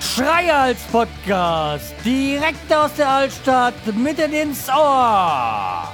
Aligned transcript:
Schreihals 0.00 0.80
Podcast, 0.92 1.94
direkt 2.04 2.72
aus 2.72 2.94
der 2.94 3.08
Altstadt, 3.08 3.74
mitten 3.96 4.32
ins 4.32 4.68
Ohr. 4.68 5.88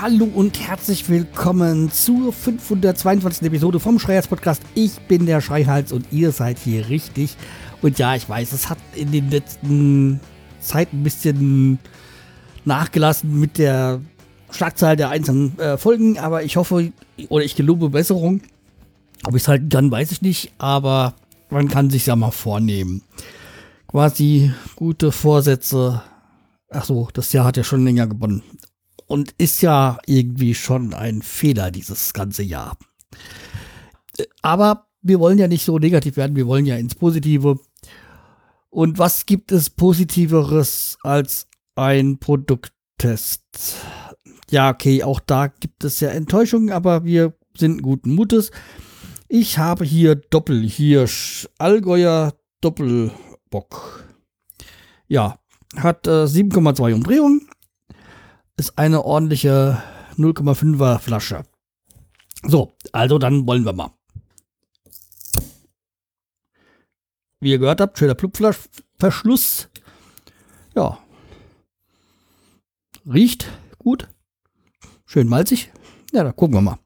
Hallo 0.00 0.28
und 0.34 0.58
herzlich 0.66 1.08
willkommen 1.08 1.90
zur 1.90 2.32
522. 2.32 3.46
Episode 3.46 3.80
vom 3.80 3.98
Schreihals 3.98 4.26
Podcast. 4.26 4.62
Ich 4.74 4.98
bin 5.00 5.26
der 5.26 5.40
Schreihals 5.40 5.92
und 5.92 6.06
ihr 6.10 6.32
seid 6.32 6.58
hier 6.58 6.88
richtig. 6.88 7.36
Und 7.80 7.98
ja, 7.98 8.14
ich 8.14 8.28
weiß, 8.28 8.52
es 8.52 8.68
hat 8.68 8.78
in 8.94 9.12
den 9.12 9.30
letzten 9.30 10.20
Zeit 10.60 10.92
ein 10.92 11.02
bisschen 11.02 11.78
nachgelassen 12.66 13.38
mit 13.38 13.58
der 13.58 14.00
Schlagzahl 14.50 14.96
der 14.96 15.10
einzelnen 15.10 15.58
äh, 15.58 15.76
Folgen, 15.76 16.18
aber 16.18 16.42
ich 16.42 16.56
hoffe 16.56 16.92
oder 17.28 17.44
ich 17.44 17.56
gelobe 17.56 17.90
Besserung. 17.90 18.40
Ob 19.24 19.34
ich 19.34 19.42
es 19.42 19.48
halten 19.48 19.68
kann, 19.68 19.90
weiß 19.90 20.12
ich 20.12 20.22
nicht, 20.22 20.52
aber 20.58 21.14
man 21.50 21.68
kann 21.68 21.90
sich 21.90 22.06
ja 22.06 22.16
mal 22.16 22.30
vornehmen. 22.30 23.02
Quasi 23.88 24.52
gute 24.76 25.12
Vorsätze. 25.12 26.02
Ach 26.70 26.84
so, 26.84 27.08
das 27.12 27.32
Jahr 27.32 27.44
hat 27.44 27.56
ja 27.56 27.64
schon 27.64 27.84
länger 27.84 28.06
gewonnen. 28.06 28.42
Und 29.06 29.34
ist 29.38 29.62
ja 29.62 29.98
irgendwie 30.06 30.54
schon 30.54 30.94
ein 30.94 31.22
Fehler 31.22 31.70
dieses 31.70 32.12
ganze 32.12 32.42
Jahr. 32.42 32.76
Aber 34.42 34.86
wir 35.02 35.20
wollen 35.20 35.38
ja 35.38 35.48
nicht 35.48 35.64
so 35.64 35.78
negativ 35.78 36.16
werden, 36.16 36.36
wir 36.36 36.46
wollen 36.46 36.66
ja 36.66 36.76
ins 36.76 36.94
Positive. 36.94 37.58
Und 38.70 38.98
was 38.98 39.26
gibt 39.26 39.52
es 39.52 39.70
Positiveres 39.70 40.98
als 41.02 41.46
ein 41.74 42.18
Produkttest? 42.18 43.76
Ja, 44.50 44.70
okay, 44.70 45.02
auch 45.02 45.20
da 45.20 45.48
gibt 45.48 45.84
es 45.84 46.00
ja 46.00 46.10
Enttäuschungen, 46.10 46.70
aber 46.70 47.04
wir 47.04 47.34
sind 47.56 47.82
guten 47.82 48.14
Mutes. 48.14 48.50
Ich 49.28 49.58
habe 49.58 49.84
hier 49.84 50.14
Doppelhirsch, 50.14 51.48
Allgäuer 51.58 52.34
Doppelbock. 52.60 54.04
Ja, 55.08 55.38
hat 55.76 56.06
äh, 56.06 56.24
7,2 56.24 56.94
Umdrehungen. 56.94 57.48
Ist 58.56 58.78
eine 58.78 59.04
ordentliche 59.04 59.82
0,5er 60.16 60.98
Flasche. 60.98 61.42
So, 62.46 62.74
also 62.92 63.18
dann 63.18 63.46
wollen 63.46 63.64
wir 63.64 63.72
mal. 63.72 63.90
Wie 67.40 67.50
ihr 67.50 67.58
gehört 67.58 67.80
habt, 67.80 67.98
schöner 67.98 68.14
Plupfverschluss. 68.14 69.68
Ja. 70.74 71.03
Riecht 73.06 73.50
gut. 73.78 74.08
Schön 75.06 75.28
malzig. 75.28 75.70
Ja, 76.12 76.24
da 76.24 76.32
gucken 76.32 76.54
wir 76.54 76.60
mal. 76.62 76.78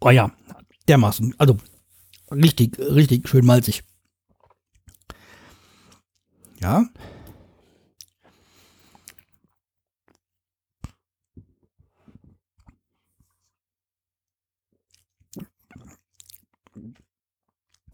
Oh 0.00 0.10
ja, 0.10 0.30
dermaßen. 0.86 1.34
Also 1.38 1.56
richtig, 2.30 2.78
richtig 2.78 3.28
schön 3.28 3.44
malzig. 3.44 3.82
Ja. 6.60 6.88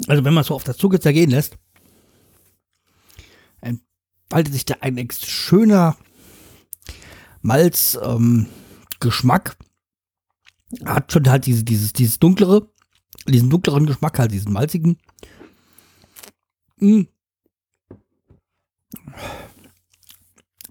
Also 0.06 0.24
wenn 0.24 0.34
man 0.34 0.42
es 0.42 0.48
so 0.48 0.54
auf 0.54 0.64
der 0.64 0.76
Zunge 0.76 1.00
zergehen 1.00 1.30
lässt, 1.30 1.56
entfaltet 3.60 4.52
sich 4.52 4.64
da 4.64 4.76
ein 4.80 5.08
schöner 5.10 5.96
Malzgeschmack. 7.42 9.56
Ähm, 9.60 9.64
hat 10.84 11.12
schon 11.12 11.28
halt 11.28 11.46
diese, 11.46 11.64
dieses, 11.64 11.92
dieses 11.92 12.18
dunklere, 12.18 12.68
diesen 13.28 13.50
dunkleren 13.50 13.86
Geschmack, 13.86 14.18
halt 14.18 14.32
diesen 14.32 14.52
malzigen. 14.52 14.98
Mm. 16.78 17.02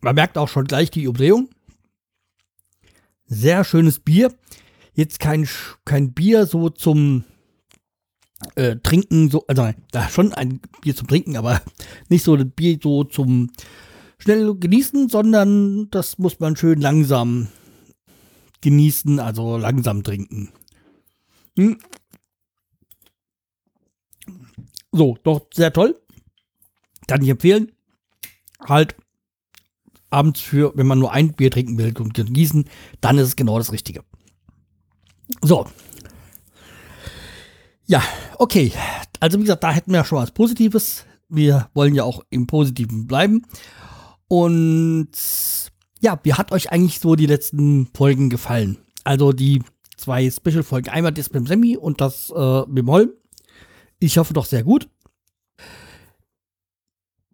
Man 0.01 0.15
merkt 0.15 0.37
auch 0.37 0.49
schon 0.49 0.65
gleich 0.65 0.91
die 0.91 1.07
Umdrehung. 1.07 1.49
Sehr 3.25 3.63
schönes 3.63 3.99
Bier. 3.99 4.33
Jetzt 4.93 5.19
kein, 5.19 5.47
kein 5.85 6.13
Bier 6.13 6.45
so 6.45 6.69
zum 6.69 7.23
äh, 8.55 8.77
Trinken, 8.77 9.29
so, 9.29 9.45
also 9.47 9.69
da 9.91 10.09
schon 10.09 10.33
ein 10.33 10.59
Bier 10.81 10.95
zum 10.95 11.07
Trinken, 11.07 11.37
aber 11.37 11.61
nicht 12.09 12.23
so 12.23 12.35
ein 12.35 12.51
Bier 12.51 12.79
so 12.81 13.03
zum 13.03 13.51
schnell 14.17 14.55
genießen, 14.55 15.09
sondern 15.09 15.89
das 15.91 16.17
muss 16.17 16.39
man 16.39 16.55
schön 16.55 16.79
langsam 16.79 17.49
genießen, 18.61 19.19
also 19.19 19.57
langsam 19.57 20.03
trinken. 20.03 20.51
Hm. 21.57 21.77
So, 24.91 25.17
doch 25.23 25.47
sehr 25.53 25.73
toll. 25.73 25.99
Kann 27.07 27.21
ich 27.21 27.29
empfehlen. 27.29 27.71
Halt 28.61 28.95
abends 30.09 30.39
für, 30.39 30.71
wenn 30.75 30.87
man 30.87 30.99
nur 30.99 31.11
ein 31.11 31.33
Bier 31.33 31.51
trinken 31.51 31.77
will 31.77 31.93
und 31.97 32.13
genießen, 32.13 32.69
dann 33.01 33.17
ist 33.17 33.27
es 33.27 33.35
genau 33.35 33.57
das 33.57 33.71
Richtige. 33.71 34.03
So. 35.41 35.67
Ja, 37.85 38.01
okay. 38.37 38.71
Also 39.19 39.37
wie 39.37 39.43
gesagt, 39.43 39.63
da 39.63 39.71
hätten 39.71 39.91
wir 39.91 39.99
ja 39.99 40.05
schon 40.05 40.19
was 40.19 40.31
Positives. 40.31 41.05
Wir 41.29 41.69
wollen 41.73 41.95
ja 41.95 42.03
auch 42.03 42.23
im 42.29 42.47
Positiven 42.47 43.07
bleiben. 43.07 43.43
Und 44.27 45.09
ja, 45.99 46.19
wie 46.23 46.33
hat 46.33 46.51
euch 46.51 46.71
eigentlich 46.71 46.99
so 46.99 47.15
die 47.15 47.25
letzten 47.25 47.87
Folgen 47.93 48.29
gefallen? 48.29 48.77
Also 49.03 49.31
die 49.31 49.61
zwei 49.97 50.29
Special-Folgen. 50.29 50.89
Einmal 50.89 51.13
das 51.13 51.31
mit 51.31 51.41
dem 51.41 51.47
Semi 51.47 51.77
und 51.77 52.01
das 52.01 52.31
äh, 52.35 52.61
mit 52.67 52.79
dem 52.79 52.89
Holm. 52.89 53.11
Ich 53.99 54.17
hoffe 54.17 54.33
doch 54.33 54.45
sehr 54.45 54.63
gut. 54.63 54.89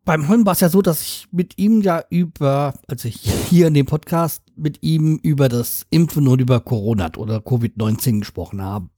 Beim 0.06 0.28
Holm 0.28 0.46
war 0.46 0.54
es 0.54 0.60
ja 0.60 0.70
so, 0.70 0.82
dass 0.82 1.02
ich 1.02 1.28
mit 1.32 1.58
ihm 1.58 1.82
ja 1.82 2.04
über, 2.10 2.74
also 2.88 3.08
hier 3.10 3.68
in 3.68 3.76
dem 3.76 3.86
Podcast 3.86 4.42
mit 4.56 4.82
ihm 4.82 5.20
über 5.22 5.50
das 5.50 5.86
Impfen 5.92 6.28
und 6.28 6.42
über 6.42 6.60
Corona 6.62 7.12
oder 7.16 7.38
Covid-19 7.38 8.20
gesprochen 8.20 8.62
habe. 8.62 8.90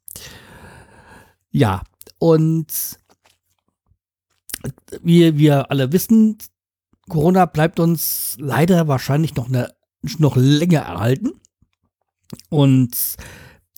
Ja, 1.51 1.83
und 2.19 2.99
wie 5.01 5.37
wir 5.37 5.69
alle 5.71 5.91
wissen, 5.91 6.37
Corona 7.09 7.45
bleibt 7.45 7.79
uns 7.79 8.37
leider 8.39 8.87
wahrscheinlich 8.87 9.35
noch 9.35 9.47
eine 9.47 9.73
noch 10.17 10.35
länger 10.35 10.81
erhalten. 10.81 11.31
Und 12.49 13.17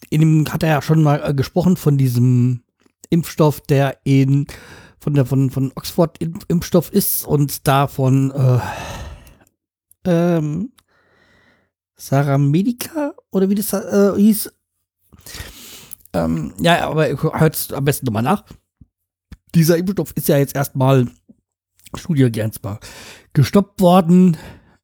in 0.09 0.22
dem 0.22 0.53
hat 0.53 0.63
er 0.63 0.69
ja 0.69 0.81
schon 0.81 1.03
mal 1.03 1.22
äh, 1.23 1.34
gesprochen 1.34 1.75
von 1.75 1.97
diesem 1.97 2.63
Impfstoff, 3.09 3.61
der 3.61 3.97
in 4.03 4.47
von 5.00 5.13
der 5.13 5.25
von, 5.25 5.50
von 5.50 5.72
Oxford 5.75 6.17
Impfstoff 6.47 6.91
ist 6.91 7.25
und 7.25 7.67
davon 7.67 8.31
äh, 8.31 8.59
ähm, 10.05 10.72
Sarah 11.95 12.38
Medica 12.38 13.13
oder 13.31 13.50
wie 13.50 13.55
das 13.55 13.73
äh, 13.73 14.13
hieß. 14.16 14.51
Ähm, 16.13 16.53
ja, 16.59 16.88
aber 16.88 17.07
hört 17.07 17.74
am 17.74 17.85
besten 17.85 18.06
nochmal 18.06 18.24
nach. 18.24 18.44
Dieser 19.56 19.78
Impfstoff 19.78 20.12
ist 20.16 20.28
ja 20.28 20.38
jetzt 20.38 20.56
erstmal 20.56 21.07
Studie 21.96 22.29
gestoppt 23.34 23.81
worden, 23.81 24.38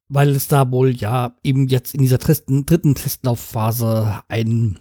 weil 0.08 0.30
es 0.30 0.48
da 0.48 0.70
wohl 0.70 0.90
ja 0.90 1.36
eben 1.42 1.68
jetzt 1.68 1.94
in 1.94 2.02
dieser 2.02 2.18
dritten, 2.18 2.66
dritten 2.66 2.94
Testlaufphase 2.94 4.22
ein, 4.28 4.78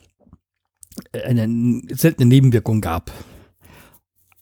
eine 1.13 1.81
seltene 1.95 2.27
Nebenwirkung 2.27 2.81
gab. 2.81 3.11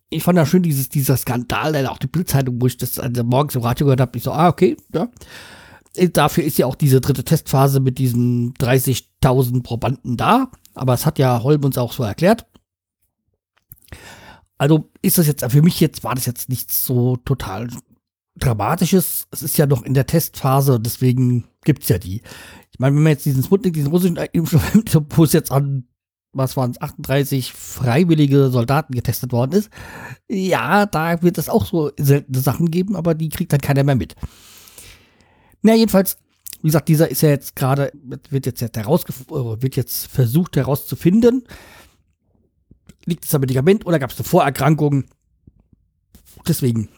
Ich 0.09 0.23
fand 0.23 0.37
das 0.37 0.47
schön, 0.47 0.63
dieses, 0.63 0.87
dieser 0.87 1.17
Skandal, 1.17 1.73
der 1.73 1.91
auch 1.91 1.97
die 1.97 2.07
Bildzeitung, 2.07 2.61
wo 2.61 2.67
ich 2.67 2.77
das 2.77 2.97
also 2.97 3.23
morgens 3.23 3.55
im 3.55 3.61
Radio 3.61 3.85
gehört 3.85 3.99
habe, 3.99 4.17
ich 4.17 4.23
so, 4.23 4.31
ah, 4.31 4.47
okay, 4.47 4.77
ja. 4.93 5.09
Dafür 6.13 6.43
ist 6.43 6.59
ja 6.59 6.67
auch 6.67 6.75
diese 6.75 7.01
dritte 7.01 7.23
Testphase 7.23 7.79
mit 7.79 7.97
diesen 7.97 8.53
30.000 8.53 9.63
Probanden 9.63 10.15
da. 10.15 10.51
Aber 10.77 10.93
es 10.93 11.05
hat 11.05 11.19
ja 11.19 11.43
Holm 11.43 11.63
uns 11.63 11.77
auch 11.77 11.91
so 11.91 12.03
erklärt. 12.03 12.45
Also 14.57 14.89
ist 15.01 15.17
das 15.17 15.27
jetzt, 15.27 15.45
für 15.51 15.61
mich 15.61 15.79
jetzt 15.79 16.03
war 16.03 16.15
das 16.15 16.25
jetzt 16.25 16.49
nichts 16.49 16.85
so 16.85 17.17
total 17.17 17.69
Dramatisches. 18.39 19.27
Es 19.31 19.41
ist 19.41 19.57
ja 19.57 19.65
noch 19.65 19.83
in 19.83 19.93
der 19.95 20.05
Testphase, 20.05 20.79
deswegen 20.79 21.45
gibt 21.63 21.83
es 21.83 21.89
ja 21.89 21.97
die. 21.97 22.21
Ich 22.71 22.79
meine, 22.79 22.95
wenn 22.95 23.03
man 23.03 23.11
jetzt 23.13 23.25
diesen 23.25 23.43
Sputnik, 23.43 23.73
diesen 23.73 23.89
russischen 23.89 24.17
Impfstoff 24.17 25.05
wo 25.15 25.23
es 25.23 25.33
jetzt 25.33 25.51
an, 25.51 25.87
was 26.33 26.55
waren 26.55 26.71
es, 26.71 26.81
38 26.81 27.51
freiwillige 27.51 28.49
Soldaten 28.49 28.93
getestet 28.93 29.31
worden 29.31 29.53
ist, 29.53 29.71
ja, 30.29 30.85
da 30.85 31.23
wird 31.23 31.39
es 31.39 31.49
auch 31.49 31.65
so 31.65 31.91
seltene 31.97 32.39
Sachen 32.39 32.69
geben, 32.69 32.95
aber 32.95 33.15
die 33.15 33.29
kriegt 33.29 33.53
dann 33.53 33.61
keiner 33.61 33.83
mehr 33.83 33.95
mit. 33.95 34.15
Na, 35.63 35.73
jedenfalls, 35.73 36.17
wie 36.61 36.67
gesagt, 36.67 36.89
dieser 36.89 37.09
ist 37.09 37.21
ja 37.21 37.29
jetzt 37.29 37.55
gerade, 37.55 37.91
wird 38.29 38.45
jetzt, 38.45 38.61
herausgef 38.75 39.25
wird 39.29 39.75
jetzt 39.75 40.07
versucht 40.07 40.55
herauszufinden, 40.55 41.43
liegt 43.05 43.25
es 43.25 43.33
am 43.33 43.41
Medikament 43.41 43.85
oder 43.85 43.99
gab 43.99 44.11
es 44.11 44.17
eine 44.17 44.25
Vorerkrankung? 44.25 45.05
Deswegen 46.47 46.89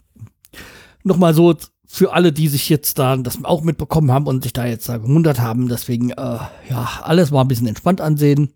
nochmal 1.02 1.34
so 1.34 1.54
für 1.86 2.12
alle, 2.12 2.32
die 2.32 2.48
sich 2.48 2.68
jetzt 2.68 2.98
da 2.98 3.16
das 3.16 3.44
auch 3.44 3.62
mitbekommen 3.62 4.12
haben 4.12 4.26
und 4.26 4.44
sich 4.44 4.52
da 4.52 4.64
jetzt 4.64 4.88
da 4.88 4.98
gewundert 4.98 5.40
haben. 5.40 5.68
Deswegen, 5.68 6.10
äh, 6.10 6.38
ja, 6.68 7.00
alles 7.02 7.30
mal 7.30 7.40
ein 7.40 7.48
bisschen 7.48 7.66
entspannt 7.66 8.00
ansehen 8.00 8.52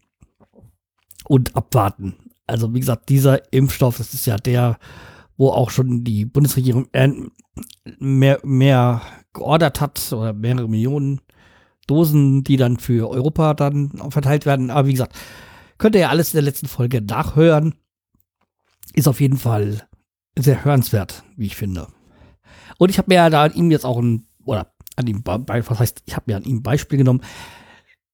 und 1.26 1.56
abwarten. 1.56 2.14
Also, 2.46 2.72
wie 2.74 2.80
gesagt, 2.80 3.08
dieser 3.08 3.52
Impfstoff, 3.52 3.96
das 3.96 4.14
ist 4.14 4.26
ja 4.26 4.36
der, 4.36 4.78
wo 5.36 5.50
auch 5.50 5.70
schon 5.70 6.04
die 6.04 6.24
Bundesregierung 6.24 6.88
mehr, 7.98 8.38
mehr 8.44 9.02
geordert 9.34 9.80
hat 9.80 10.12
oder 10.12 10.32
mehrere 10.32 10.68
Millionen 10.68 11.20
Dosen, 11.86 12.44
die 12.44 12.56
dann 12.56 12.78
für 12.78 13.10
Europa 13.10 13.52
dann 13.52 13.90
verteilt 14.10 14.46
werden. 14.46 14.70
Aber 14.70 14.88
wie 14.88 14.92
gesagt, 14.92 15.14
könnt 15.76 15.94
ihr 15.94 16.02
ja 16.02 16.08
alles 16.08 16.32
in 16.32 16.38
der 16.38 16.44
letzten 16.44 16.68
Folge 16.68 17.02
nachhören. 17.02 17.74
Ist 18.94 19.08
auf 19.08 19.20
jeden 19.20 19.36
Fall 19.36 19.86
sehr 20.38 20.64
hörenswert, 20.64 21.24
wie 21.36 21.46
ich 21.46 21.56
finde. 21.56 21.88
Und 22.78 22.88
ich 22.90 22.98
habe 22.98 23.08
mir 23.08 23.16
ja 23.16 23.28
da 23.28 23.44
an 23.44 23.54
ihm 23.54 23.70
jetzt 23.70 23.84
auch 23.84 23.98
ein, 23.98 24.26
oder 24.44 24.72
an 24.96 25.06
ihm, 25.06 25.22
was 25.24 25.78
heißt, 25.78 26.02
ich 26.06 26.16
habe 26.16 26.24
mir 26.28 26.36
an 26.36 26.44
ihm 26.44 26.58
ein 26.58 26.62
Beispiel 26.62 26.98
genommen, 26.98 27.20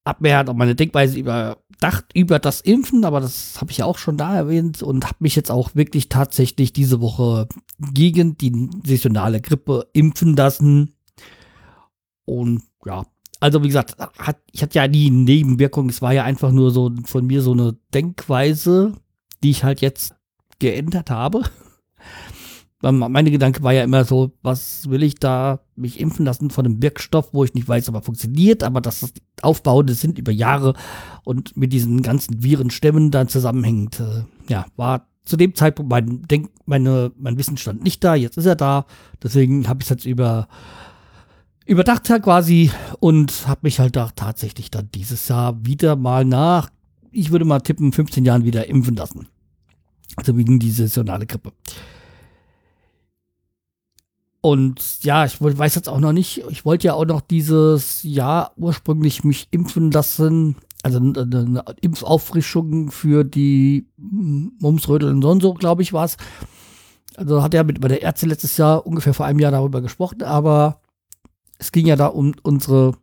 habe 0.04 0.22
mir 0.22 0.36
halt 0.36 0.48
auch 0.48 0.54
meine 0.54 0.74
Denkweise 0.74 1.18
überdacht 1.18 2.06
über 2.14 2.38
das 2.38 2.62
Impfen, 2.62 3.04
aber 3.04 3.20
das 3.20 3.60
habe 3.60 3.70
ich 3.70 3.78
ja 3.78 3.84
auch 3.84 3.98
schon 3.98 4.16
da 4.16 4.34
erwähnt 4.34 4.82
und 4.82 5.04
habe 5.04 5.16
mich 5.20 5.36
jetzt 5.36 5.50
auch 5.50 5.74
wirklich 5.74 6.08
tatsächlich 6.08 6.72
diese 6.72 7.00
Woche 7.00 7.46
gegen 7.78 8.36
die 8.38 8.70
saisonale 8.84 9.40
Grippe 9.40 9.88
impfen 9.92 10.34
lassen. 10.34 10.94
Und 12.30 12.62
ja, 12.86 13.04
also 13.40 13.64
wie 13.64 13.66
gesagt, 13.66 13.96
hat, 13.98 14.38
ich 14.52 14.62
hatte 14.62 14.78
ja 14.78 14.86
nie 14.86 15.10
Nebenwirkungen. 15.10 15.90
Es 15.90 16.00
war 16.00 16.12
ja 16.12 16.22
einfach 16.22 16.52
nur 16.52 16.70
so 16.70 16.92
von 17.06 17.26
mir 17.26 17.42
so 17.42 17.52
eine 17.52 17.76
Denkweise, 17.92 18.92
die 19.42 19.50
ich 19.50 19.64
halt 19.64 19.80
jetzt 19.80 20.14
geändert 20.60 21.10
habe. 21.10 21.42
Meine 22.82 23.30
Gedanke 23.30 23.62
war 23.62 23.72
ja 23.72 23.82
immer 23.82 24.04
so, 24.04 24.32
was 24.42 24.88
will 24.88 25.02
ich 25.02 25.16
da 25.16 25.60
mich 25.74 26.00
impfen 26.00 26.24
lassen 26.24 26.50
von 26.50 26.64
einem 26.64 26.80
Wirkstoff, 26.80 27.34
wo 27.34 27.44
ich 27.44 27.52
nicht 27.52 27.68
weiß, 27.68 27.88
ob 27.88 27.96
er 27.96 28.02
funktioniert, 28.02 28.62
aber 28.62 28.80
dass 28.80 29.00
das 29.00 29.12
Aufbauende 29.42 29.92
sind 29.94 30.18
über 30.18 30.32
Jahre 30.32 30.74
und 31.24 31.56
mit 31.56 31.72
diesen 31.72 32.00
ganzen 32.00 32.42
Virenstämmen 32.42 33.10
dann 33.10 33.28
zusammenhängt. 33.28 34.00
Äh, 34.00 34.22
ja, 34.48 34.66
war 34.76 35.08
zu 35.24 35.36
dem 35.36 35.54
Zeitpunkt 35.54 35.90
mein, 35.90 36.22
Denk, 36.22 36.50
meine, 36.64 37.12
mein 37.18 37.36
Wissensstand 37.36 37.82
nicht 37.82 38.02
da, 38.04 38.14
jetzt 38.14 38.38
ist 38.38 38.46
er 38.46 38.56
da. 38.56 38.86
Deswegen 39.22 39.68
habe 39.68 39.80
ich 39.82 39.86
es 39.86 39.90
jetzt 39.90 40.06
über, 40.06 40.48
überdacht 41.70 42.08
quasi 42.22 42.72
und 42.98 43.46
habe 43.46 43.60
mich 43.62 43.78
halt 43.78 43.94
da 43.94 44.10
tatsächlich 44.16 44.72
dann 44.72 44.90
dieses 44.92 45.28
Jahr 45.28 45.64
wieder 45.64 45.94
mal 45.94 46.24
nach, 46.24 46.68
ich 47.12 47.30
würde 47.30 47.44
mal 47.44 47.60
tippen, 47.60 47.92
15 47.92 48.24
Jahren 48.24 48.44
wieder 48.44 48.68
impfen 48.68 48.96
lassen. 48.96 49.28
Also 50.16 50.36
wegen 50.36 50.58
dieser 50.58 50.88
saisonale 50.88 51.26
Grippe. 51.26 51.52
Und 54.40 55.04
ja, 55.04 55.24
ich 55.24 55.40
weiß 55.40 55.76
jetzt 55.76 55.88
auch 55.88 56.00
noch 56.00 56.12
nicht, 56.12 56.42
ich 56.48 56.64
wollte 56.64 56.88
ja 56.88 56.94
auch 56.94 57.04
noch 57.04 57.20
dieses 57.20 58.02
Jahr 58.02 58.52
ursprünglich 58.56 59.22
mich 59.22 59.46
impfen 59.52 59.92
lassen, 59.92 60.56
also 60.82 60.98
eine 60.98 61.62
Impfauffrischung 61.82 62.90
für 62.90 63.22
die 63.22 63.86
Mumps, 63.96 64.88
Rödel 64.88 65.24
und 65.24 65.40
so, 65.40 65.54
glaube 65.54 65.82
ich, 65.82 65.92
war 65.92 66.06
es. 66.06 66.16
Also 67.16 67.44
hat 67.44 67.54
er 67.54 67.62
mit 67.62 67.80
bei 67.80 67.88
der 67.88 68.02
Ärzte 68.02 68.26
letztes 68.26 68.56
Jahr 68.56 68.84
ungefähr 68.84 69.14
vor 69.14 69.26
einem 69.26 69.38
Jahr 69.38 69.52
darüber 69.52 69.80
gesprochen, 69.82 70.22
aber 70.22 70.79
es 71.60 71.72
ging 71.72 71.86
ja 71.86 71.96
da 71.96 72.06
um 72.06 72.34
unsere 72.42 72.96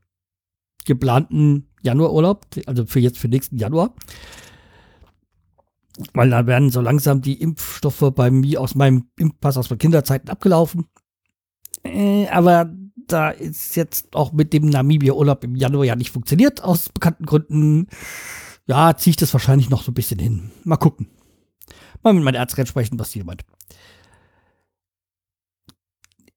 geplanten 0.86 1.70
Januarurlaub, 1.82 2.46
also 2.66 2.86
für 2.86 3.00
jetzt 3.00 3.20
für 3.20 3.28
nächsten 3.28 3.58
Januar. 3.58 3.94
Weil 6.14 6.30
da 6.30 6.46
werden 6.46 6.70
so 6.70 6.82
langsam 6.82 7.22
die 7.22 7.42
Impfstoffe 7.42 8.12
bei 8.16 8.30
mir 8.30 8.62
aus 8.62 8.76
meinem 8.76 9.10
Impfpass 9.18 9.58
aus 9.58 9.70
meinen 9.70 9.80
Kinderzeiten 9.80 10.30
abgelaufen. 10.30 10.88
Äh, 11.84 12.28
aber 12.28 12.72
da 13.08 13.30
ist 13.30 13.76
jetzt 13.76 14.16
auch 14.16 14.32
mit 14.34 14.54
dem 14.54 14.70
Namibia-Urlaub 14.70 15.44
im 15.44 15.56
Januar 15.56 15.86
ja 15.86 15.96
nicht 15.96 16.12
funktioniert, 16.12 16.64
aus 16.64 16.90
bekannten 16.90 17.26
Gründen. 17.26 17.88
Ja, 18.66 18.96
ziehe 18.98 19.12
ich 19.12 19.18
das 19.18 19.34
wahrscheinlich 19.34 19.70
noch 19.70 19.84
so 19.84 19.92
ein 19.92 19.96
bisschen 19.96 20.20
hin. 20.20 20.52
Mal 20.64 20.78
gucken. 20.78 21.08
Mal 22.04 22.14
mit 22.14 22.24
meiner 22.24 22.40
Ärztin 22.40 22.66
sprechen, 22.66 23.00
was 23.00 23.12
die 23.12 23.24
meint. 23.24 23.44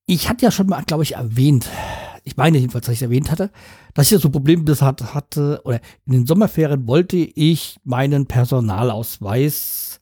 Ich 0.07 0.29
hatte 0.29 0.45
ja 0.45 0.51
schon 0.51 0.67
mal, 0.67 0.83
glaube 0.85 1.03
ich, 1.03 1.15
erwähnt, 1.15 1.69
ich 2.25 2.37
meine 2.37 2.59
jedenfalls, 2.59 2.87
dass 2.87 2.95
ich 2.95 2.99
es 2.99 3.03
erwähnt 3.03 3.31
hatte, 3.31 3.51
dass 3.95 4.11
ich 4.11 4.21
so 4.21 4.29
ein 4.29 4.33
Problem 4.33 4.65
hatte, 4.67 5.61
oder 5.65 5.81
in 6.07 6.13
den 6.13 6.27
Sommerferien 6.27 6.87
wollte 6.87 7.17
ich 7.17 7.79
meinen 7.85 8.27
Personalausweis 8.27 10.01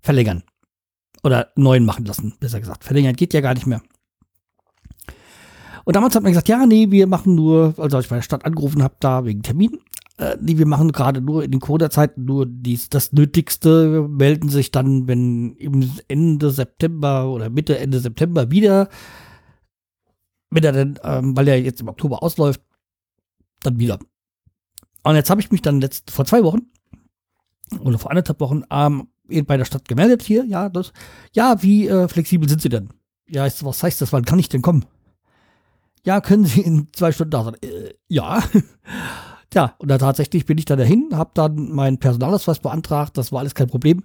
verlängern. 0.00 0.42
Oder 1.22 1.48
neuen 1.54 1.84
machen 1.84 2.04
lassen, 2.04 2.34
besser 2.40 2.60
gesagt. 2.60 2.84
Verlängern 2.84 3.14
geht 3.14 3.34
ja 3.34 3.40
gar 3.40 3.54
nicht 3.54 3.66
mehr. 3.66 3.82
Und 5.84 5.96
damals 5.96 6.14
hat 6.14 6.22
man 6.22 6.32
gesagt, 6.32 6.48
ja, 6.48 6.66
nee, 6.66 6.90
wir 6.90 7.06
machen 7.06 7.34
nur, 7.34 7.74
also 7.76 7.96
als 7.96 8.06
ich 8.06 8.10
bei 8.10 8.16
der 8.16 8.22
Stadt 8.22 8.44
angerufen 8.44 8.82
habe, 8.82 8.94
da 9.00 9.24
wegen 9.24 9.42
Termin, 9.42 9.78
äh, 10.18 10.36
nee, 10.40 10.58
wir 10.58 10.66
machen 10.66 10.92
gerade 10.92 11.20
nur 11.20 11.42
in 11.42 11.50
den 11.50 11.60
Corona-Zeiten 11.60 12.24
nur 12.24 12.46
dies, 12.46 12.90
das 12.90 13.12
Nötigste, 13.12 14.06
melden 14.08 14.48
sich 14.50 14.70
dann, 14.70 15.08
wenn 15.08 15.54
im 15.56 15.90
Ende 16.08 16.50
September 16.50 17.30
oder 17.30 17.48
Mitte, 17.48 17.78
Ende 17.78 18.00
September 18.00 18.50
wieder, 18.50 18.88
wenn 20.50 20.64
er 20.64 20.72
denn, 20.72 20.98
ähm, 21.02 21.36
weil 21.36 21.48
er 21.48 21.60
jetzt 21.60 21.80
im 21.80 21.88
Oktober 21.88 22.22
ausläuft, 22.22 22.60
dann 23.62 23.78
wieder. 23.78 23.98
Und 25.02 25.14
jetzt 25.14 25.30
habe 25.30 25.40
ich 25.40 25.50
mich 25.50 25.62
dann 25.62 25.80
letzt, 25.80 26.10
vor 26.10 26.24
zwei 26.24 26.42
Wochen 26.42 26.70
oder 27.80 27.98
vor 27.98 28.10
anderthalb 28.10 28.40
Wochen 28.40 28.62
ähm, 28.70 29.08
bei 29.46 29.56
der 29.56 29.64
Stadt 29.64 29.86
gemeldet 29.88 30.22
hier, 30.22 30.44
ja, 30.44 30.68
das, 30.68 30.92
ja, 31.32 31.62
wie 31.62 31.88
äh, 31.88 32.08
flexibel 32.08 32.48
sind 32.48 32.60
Sie 32.60 32.68
denn? 32.68 32.90
Ja, 33.28 33.44
was 33.44 33.82
heißt 33.82 34.00
das? 34.00 34.12
Wann 34.12 34.24
kann 34.24 34.40
ich 34.40 34.48
denn 34.48 34.62
kommen? 34.62 34.84
ja, 36.04 36.20
können 36.20 36.44
Sie 36.44 36.60
in 36.60 36.88
zwei 36.92 37.12
Stunden 37.12 37.30
da 37.30 37.44
sein? 37.44 37.56
Äh, 37.62 37.94
ja. 38.08 38.42
Tja, 39.50 39.74
und 39.78 39.88
dann 39.88 39.98
tatsächlich 39.98 40.46
bin 40.46 40.58
ich 40.58 40.64
da 40.64 40.76
dahin, 40.76 41.08
habe 41.12 41.32
dann 41.34 41.72
meinen 41.72 41.98
Personalausweis 41.98 42.60
beantragt, 42.60 43.18
das 43.18 43.32
war 43.32 43.40
alles 43.40 43.54
kein 43.54 43.66
Problem. 43.66 44.04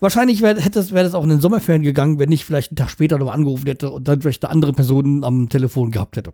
Wahrscheinlich 0.00 0.42
wäre 0.42 0.56
wär 0.56 1.02
das 1.02 1.14
auch 1.14 1.24
in 1.24 1.30
den 1.30 1.40
Sommerferien 1.40 1.82
gegangen, 1.82 2.18
wenn 2.18 2.32
ich 2.32 2.44
vielleicht 2.44 2.70
einen 2.70 2.76
Tag 2.76 2.90
später 2.90 3.18
noch 3.18 3.32
angerufen 3.32 3.66
hätte 3.66 3.90
und 3.90 4.06
dann 4.06 4.20
vielleicht 4.20 4.44
eine 4.44 4.52
andere 4.52 4.72
Person 4.72 5.24
am 5.24 5.48
Telefon 5.48 5.90
gehabt 5.90 6.16
hätte. 6.16 6.32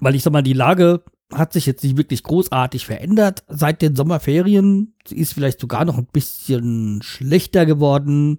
Weil 0.00 0.14
ich 0.14 0.22
sag 0.22 0.32
mal, 0.32 0.42
die 0.42 0.52
Lage 0.52 1.02
hat 1.32 1.52
sich 1.52 1.64
jetzt 1.64 1.82
nicht 1.82 1.96
wirklich 1.96 2.22
großartig 2.22 2.84
verändert 2.84 3.44
seit 3.48 3.80
den 3.80 3.96
Sommerferien. 3.96 4.94
Sie 5.06 5.16
ist 5.16 5.32
vielleicht 5.32 5.60
sogar 5.60 5.84
noch 5.84 5.96
ein 5.96 6.06
bisschen 6.06 7.00
schlechter 7.02 7.64
geworden 7.64 8.38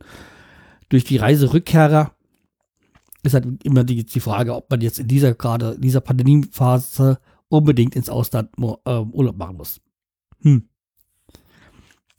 durch 0.89 1.03
die 1.03 1.17
Reiserückkehrer 1.17 2.11
ist 3.23 3.33
halt 3.33 3.63
immer 3.63 3.83
die, 3.83 4.05
die 4.05 4.19
Frage, 4.19 4.53
ob 4.53 4.69
man 4.69 4.81
jetzt 4.81 4.99
in 4.99 5.07
dieser 5.07 5.33
gerade, 5.33 5.79
dieser 5.79 6.01
Pandemiephase 6.01 7.19
unbedingt 7.47 7.95
ins 7.95 8.09
Ausland 8.09 8.49
äh, 8.57 8.99
Urlaub 8.99 9.37
machen 9.37 9.57
muss. 9.57 9.79
Hm. 10.41 10.67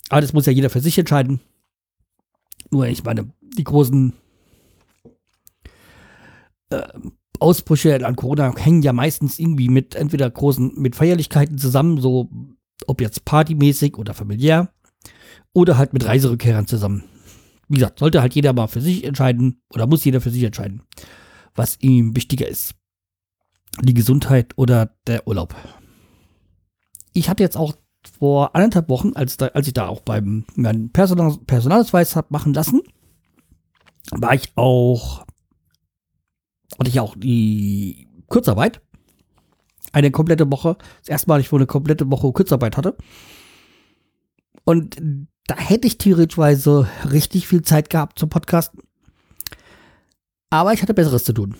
Aber 0.08 0.22
das 0.22 0.32
muss 0.32 0.46
ja 0.46 0.52
jeder 0.52 0.70
für 0.70 0.80
sich 0.80 0.98
entscheiden. 0.98 1.40
Nur, 2.74 2.86
ich 2.86 3.04
meine, 3.04 3.30
die 3.40 3.64
großen 3.64 4.12
äh, 6.70 6.82
Ausbrüche 7.38 8.04
an 8.04 8.16
Corona 8.16 8.54
hängen 8.56 8.82
ja 8.82 8.92
meistens 8.92 9.38
irgendwie 9.38 9.68
mit 9.68 9.94
entweder 9.94 10.28
großen, 10.28 10.72
mit 10.76 10.96
Feierlichkeiten 10.96 11.58
zusammen, 11.58 12.00
so 12.00 12.28
ob 12.86 13.00
jetzt 13.00 13.24
partymäßig 13.24 13.96
oder 13.96 14.12
familiär, 14.12 14.72
oder 15.52 15.78
halt 15.78 15.92
mit 15.92 16.04
Reiserückkehrern 16.04 16.66
zusammen 16.66 17.04
wie 17.68 17.76
gesagt, 17.76 17.98
sollte 17.98 18.20
halt 18.20 18.34
jeder 18.34 18.52
mal 18.52 18.66
für 18.66 18.80
sich 18.80 19.04
entscheiden 19.04 19.62
oder 19.70 19.86
muss 19.86 20.04
jeder 20.04 20.20
für 20.20 20.30
sich 20.30 20.42
entscheiden, 20.42 20.82
was 21.54 21.78
ihm 21.80 22.14
wichtiger 22.16 22.48
ist. 22.48 22.74
Die 23.82 23.94
Gesundheit 23.94 24.52
oder 24.56 24.94
der 25.06 25.26
Urlaub. 25.26 25.54
Ich 27.12 27.28
hatte 27.28 27.42
jetzt 27.42 27.56
auch 27.56 27.74
vor 28.08 28.54
anderthalb 28.54 28.88
Wochen, 28.88 29.12
als, 29.14 29.36
da, 29.36 29.48
als 29.48 29.66
ich 29.66 29.74
da 29.74 29.88
auch 29.88 30.00
beim 30.00 30.44
meinen 30.56 30.90
Personal, 30.90 31.36
Personalausweis 31.46 32.16
habe 32.16 32.28
machen 32.30 32.54
lassen, 32.54 32.82
war 34.10 34.34
ich 34.34 34.52
auch, 34.56 35.24
hatte 36.78 36.90
ich 36.90 37.00
auch 37.00 37.14
die 37.16 38.08
Kurzarbeit. 38.28 38.80
Eine 39.92 40.10
komplette 40.10 40.50
Woche. 40.50 40.76
Das 41.00 41.08
erste 41.08 41.28
Mal, 41.28 41.40
ich 41.40 41.52
wohl 41.52 41.60
eine 41.60 41.66
komplette 41.66 42.10
Woche 42.10 42.32
Kurzarbeit 42.32 42.76
hatte. 42.76 42.96
Und 44.64 44.96
da 45.46 45.56
hätte 45.56 45.86
ich 45.86 45.98
theoretischweise 45.98 46.88
richtig 47.10 47.46
viel 47.46 47.62
Zeit 47.62 47.90
gehabt 47.90 48.18
zum 48.18 48.28
Podcasten. 48.28 48.80
Aber 50.50 50.72
ich 50.72 50.82
hatte 50.82 50.94
Besseres 50.94 51.24
zu 51.24 51.32
tun. 51.32 51.54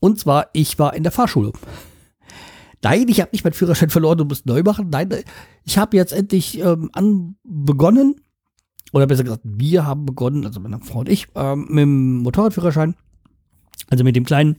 Und 0.00 0.18
zwar, 0.18 0.48
ich 0.52 0.78
war 0.78 0.94
in 0.94 1.04
der 1.04 1.12
Fahrschule. 1.12 1.52
Nein, 2.82 3.06
ich 3.08 3.20
habe 3.20 3.30
nicht 3.32 3.44
meinen 3.44 3.52
Führerschein 3.52 3.90
verloren 3.90 4.20
und 4.20 4.28
muss 4.28 4.44
neu 4.44 4.62
machen. 4.62 4.90
Nein, 4.90 5.08
ich 5.64 5.78
habe 5.78 5.96
jetzt 5.96 6.12
endlich 6.12 6.58
ähm, 6.58 6.90
an 6.92 7.36
begonnen, 7.44 8.16
oder 8.92 9.06
besser 9.06 9.24
gesagt, 9.24 9.42
wir 9.44 9.86
haben 9.86 10.04
begonnen, 10.04 10.44
also 10.44 10.60
meine 10.60 10.80
Frau 10.80 11.00
und 11.00 11.08
ich, 11.08 11.28
ähm, 11.34 11.66
mit 11.68 11.82
dem 11.82 12.18
Motorradführerschein, 12.18 12.94
also 13.88 14.04
mit 14.04 14.16
dem 14.16 14.24
kleinen. 14.24 14.56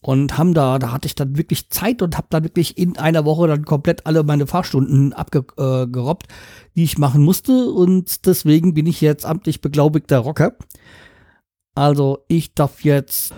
und 0.00 0.36
haben 0.36 0.52
da, 0.52 0.78
da 0.78 0.92
hatte 0.92 1.06
ich 1.06 1.14
dann 1.14 1.38
wirklich 1.38 1.70
Zeit 1.70 2.02
und 2.02 2.18
habe 2.18 2.26
dann 2.28 2.44
wirklich 2.44 2.76
in 2.76 2.98
einer 2.98 3.24
Woche 3.24 3.48
dann 3.48 3.64
komplett 3.64 4.04
alle 4.06 4.22
meine 4.22 4.46
Fahrstunden 4.46 5.14
abgerobbt, 5.14 6.26
äh, 6.30 6.34
die 6.76 6.84
ich 6.84 6.98
machen 6.98 7.22
musste 7.22 7.70
und 7.70 8.26
deswegen 8.26 8.74
bin 8.74 8.86
ich 8.86 9.00
jetzt 9.00 9.24
amtlich 9.24 9.62
beglaubigter 9.62 10.18
Rocker. 10.18 10.56
Also 11.74 12.24
ich 12.28 12.54
darf 12.54 12.84
jetzt 12.84 13.32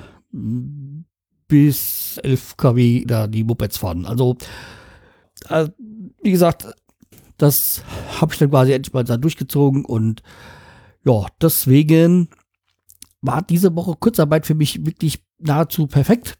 bis 1.48 2.18
11 2.22 2.56
kW 2.56 3.04
da 3.06 3.26
die 3.26 3.44
Mopeds 3.44 3.78
fahren. 3.78 4.06
Also 4.06 4.36
äh, 5.48 5.68
wie 6.22 6.30
gesagt, 6.30 6.66
das 7.38 7.82
habe 8.20 8.32
ich 8.32 8.38
dann 8.38 8.50
quasi 8.50 8.72
endlich 8.72 8.92
mal 8.92 9.04
da 9.04 9.16
durchgezogen 9.16 9.84
und 9.84 10.22
ja, 11.04 11.26
deswegen 11.40 12.28
war 13.20 13.42
diese 13.42 13.74
Woche 13.76 13.94
Kurzarbeit 13.98 14.46
für 14.46 14.54
mich 14.54 14.84
wirklich 14.84 15.24
nahezu 15.38 15.86
perfekt. 15.86 16.38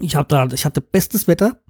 Ich 0.00 0.16
habe 0.16 0.28
da, 0.28 0.46
ich 0.46 0.64
hatte 0.64 0.80
bestes 0.80 1.28
Wetter. 1.28 1.60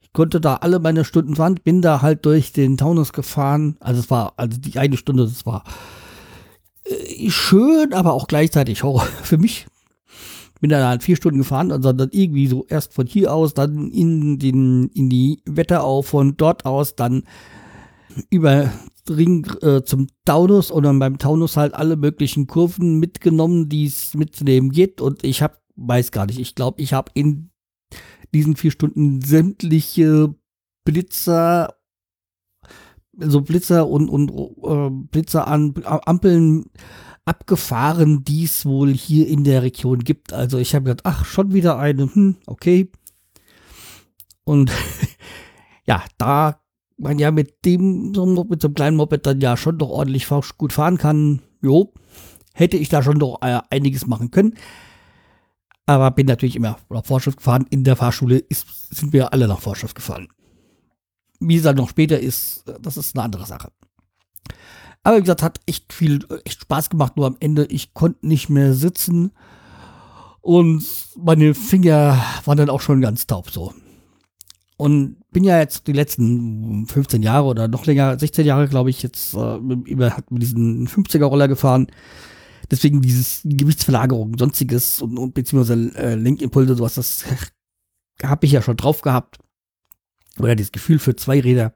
Ich 0.00 0.12
konnte 0.12 0.40
da 0.40 0.56
alle 0.56 0.78
meine 0.78 1.04
Stunden 1.04 1.36
fahren, 1.36 1.60
bin 1.62 1.82
da 1.82 2.02
halt 2.02 2.24
durch 2.26 2.52
den 2.52 2.76
Taunus 2.76 3.12
gefahren. 3.12 3.76
Also 3.80 4.00
es 4.00 4.10
war, 4.10 4.34
also 4.36 4.58
die 4.58 4.78
eine 4.78 4.96
Stunde, 4.96 5.24
das 5.24 5.46
war 5.46 5.64
äh, 6.84 7.30
schön, 7.30 7.92
aber 7.92 8.12
auch 8.12 8.26
gleichzeitig 8.26 8.82
Horror 8.82 9.02
für 9.22 9.38
mich. 9.38 9.66
Bin 10.60 10.70
dann 10.70 10.84
halt 10.84 11.02
vier 11.02 11.16
Stunden 11.16 11.38
gefahren 11.38 11.70
und 11.70 11.84
dann 11.84 12.08
irgendwie 12.10 12.48
so 12.48 12.66
erst 12.68 12.92
von 12.92 13.06
hier 13.06 13.32
aus, 13.32 13.54
dann 13.54 13.90
in 13.90 14.38
den, 14.38 14.88
in 14.88 15.08
die 15.08 15.42
Wetterau, 15.44 16.02
von 16.02 16.36
dort 16.36 16.64
aus, 16.64 16.96
dann 16.96 17.24
über 18.30 18.72
Ring 19.08 19.46
äh, 19.62 19.82
zum 19.84 20.08
Taunus 20.24 20.70
und 20.70 20.82
dann 20.82 20.98
beim 20.98 21.18
Taunus 21.18 21.56
halt 21.56 21.74
alle 21.74 21.96
möglichen 21.96 22.46
Kurven 22.46 22.98
mitgenommen, 22.98 23.68
die 23.68 23.86
es 23.86 24.14
mitzunehmen 24.14 24.70
geht. 24.70 25.00
Und 25.00 25.24
ich 25.24 25.42
habe 25.42 25.58
weiß 25.78 26.10
gar 26.10 26.26
nicht. 26.26 26.38
Ich 26.38 26.54
glaube, 26.54 26.82
ich 26.82 26.92
habe 26.92 27.10
in 27.14 27.50
diesen 28.34 28.56
vier 28.56 28.70
Stunden 28.70 29.22
sämtliche 29.22 30.34
Blitzer, 30.84 31.74
so 33.16 33.40
Blitzer 33.40 33.88
und, 33.88 34.08
und 34.08 34.30
äh, 34.30 34.90
Blitzer 34.90 35.46
an 35.46 35.74
Ampeln 35.84 36.66
abgefahren, 37.28 38.24
die 38.24 38.44
es 38.44 38.64
wohl 38.64 38.92
hier 38.92 39.28
in 39.28 39.44
der 39.44 39.62
Region 39.62 40.00
gibt. 40.00 40.32
Also 40.32 40.56
ich 40.56 40.74
habe 40.74 40.86
gedacht, 40.86 41.04
ach, 41.04 41.26
schon 41.26 41.52
wieder 41.52 41.78
eine, 41.78 42.12
hm, 42.14 42.36
okay. 42.46 42.90
Und 44.44 44.72
ja, 45.84 46.02
da 46.16 46.60
man 46.96 47.18
ja 47.18 47.30
mit 47.30 47.64
dem, 47.66 48.06
mit 48.06 48.16
so 48.16 48.68
einem 48.68 48.74
kleinen 48.74 48.96
Moped 48.96 49.26
dann 49.26 49.40
ja 49.40 49.56
schon 49.56 49.78
doch 49.78 49.90
ordentlich 49.90 50.26
gut 50.56 50.72
fahren 50.72 50.96
kann, 50.96 51.42
jo, 51.62 51.92
hätte 52.54 52.78
ich 52.78 52.88
da 52.88 53.02
schon 53.02 53.18
doch 53.18 53.42
äh, 53.42 53.60
einiges 53.70 54.06
machen 54.06 54.30
können. 54.30 54.54
Aber 55.86 56.10
bin 56.10 56.26
natürlich 56.26 56.56
immer 56.56 56.78
nach 56.88 57.04
Vorschrift 57.04 57.38
gefahren. 57.38 57.66
In 57.70 57.84
der 57.84 57.96
Fahrschule 57.96 58.38
ist, 58.38 58.66
sind 58.90 59.12
wir 59.12 59.32
alle 59.32 59.48
nach 59.48 59.60
Vorschrift 59.60 59.94
gefahren. 59.94 60.28
Wie 61.40 61.56
es 61.56 61.62
dann 61.62 61.76
noch 61.76 61.90
später 61.90 62.18
ist, 62.18 62.64
das 62.80 62.96
ist 62.96 63.16
eine 63.16 63.24
andere 63.24 63.46
Sache. 63.46 63.70
Aber 65.02 65.16
wie 65.16 65.22
gesagt, 65.22 65.42
hat 65.42 65.60
echt 65.66 65.92
viel, 65.92 66.20
echt 66.44 66.62
Spaß 66.62 66.90
gemacht. 66.90 67.16
Nur 67.16 67.26
am 67.26 67.36
Ende, 67.40 67.66
ich 67.66 67.94
konnte 67.94 68.26
nicht 68.26 68.48
mehr 68.48 68.74
sitzen. 68.74 69.32
Und 70.40 70.84
meine 71.16 71.54
Finger 71.54 72.22
waren 72.44 72.58
dann 72.58 72.70
auch 72.70 72.80
schon 72.80 73.00
ganz 73.00 73.26
taub 73.26 73.50
so. 73.50 73.74
Und 74.76 75.16
bin 75.30 75.44
ja 75.44 75.58
jetzt 75.58 75.86
die 75.86 75.92
letzten 75.92 76.86
15 76.86 77.22
Jahre 77.22 77.46
oder 77.46 77.68
noch 77.68 77.84
länger, 77.84 78.18
16 78.18 78.46
Jahre, 78.46 78.68
glaube 78.68 78.90
ich, 78.90 79.02
jetzt 79.02 79.34
äh, 79.34 79.56
über, 79.56 80.16
mit 80.30 80.42
diesen 80.42 80.86
50er-Roller 80.88 81.48
gefahren. 81.48 81.88
Deswegen 82.70 83.00
dieses 83.02 83.40
Gewichtsverlagerung, 83.44 84.36
sonstiges 84.38 85.02
und, 85.02 85.18
und 85.18 85.34
beziehungsweise 85.34 85.94
äh, 85.96 86.14
Lenkimpulse, 86.14 86.76
sowas, 86.76 86.94
das 86.94 87.24
habe 88.22 88.46
ich 88.46 88.52
ja 88.52 88.62
schon 88.62 88.76
drauf 88.76 89.02
gehabt. 89.02 89.38
Oder 90.38 90.54
das 90.54 90.72
Gefühl 90.72 90.98
für 90.98 91.16
zwei 91.16 91.40
Räder. 91.40 91.74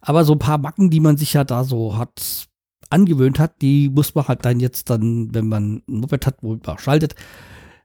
Aber 0.00 0.24
so 0.24 0.32
ein 0.32 0.38
paar 0.38 0.58
Macken, 0.58 0.90
die 0.90 1.00
man 1.00 1.16
sich 1.16 1.34
ja 1.34 1.44
da 1.44 1.64
so 1.64 1.96
hat 1.96 2.48
angewöhnt 2.90 3.38
hat, 3.38 3.62
die 3.62 3.88
muss 3.88 4.14
man 4.14 4.26
halt 4.26 4.44
dann 4.44 4.60
jetzt 4.60 4.90
dann, 4.90 5.32
wenn 5.32 5.48
man 5.48 5.82
ein 5.88 6.00
Moped 6.00 6.26
hat, 6.26 6.42
wo 6.42 6.58
man 6.64 6.78
schaltet, 6.78 7.14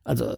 also 0.03 0.35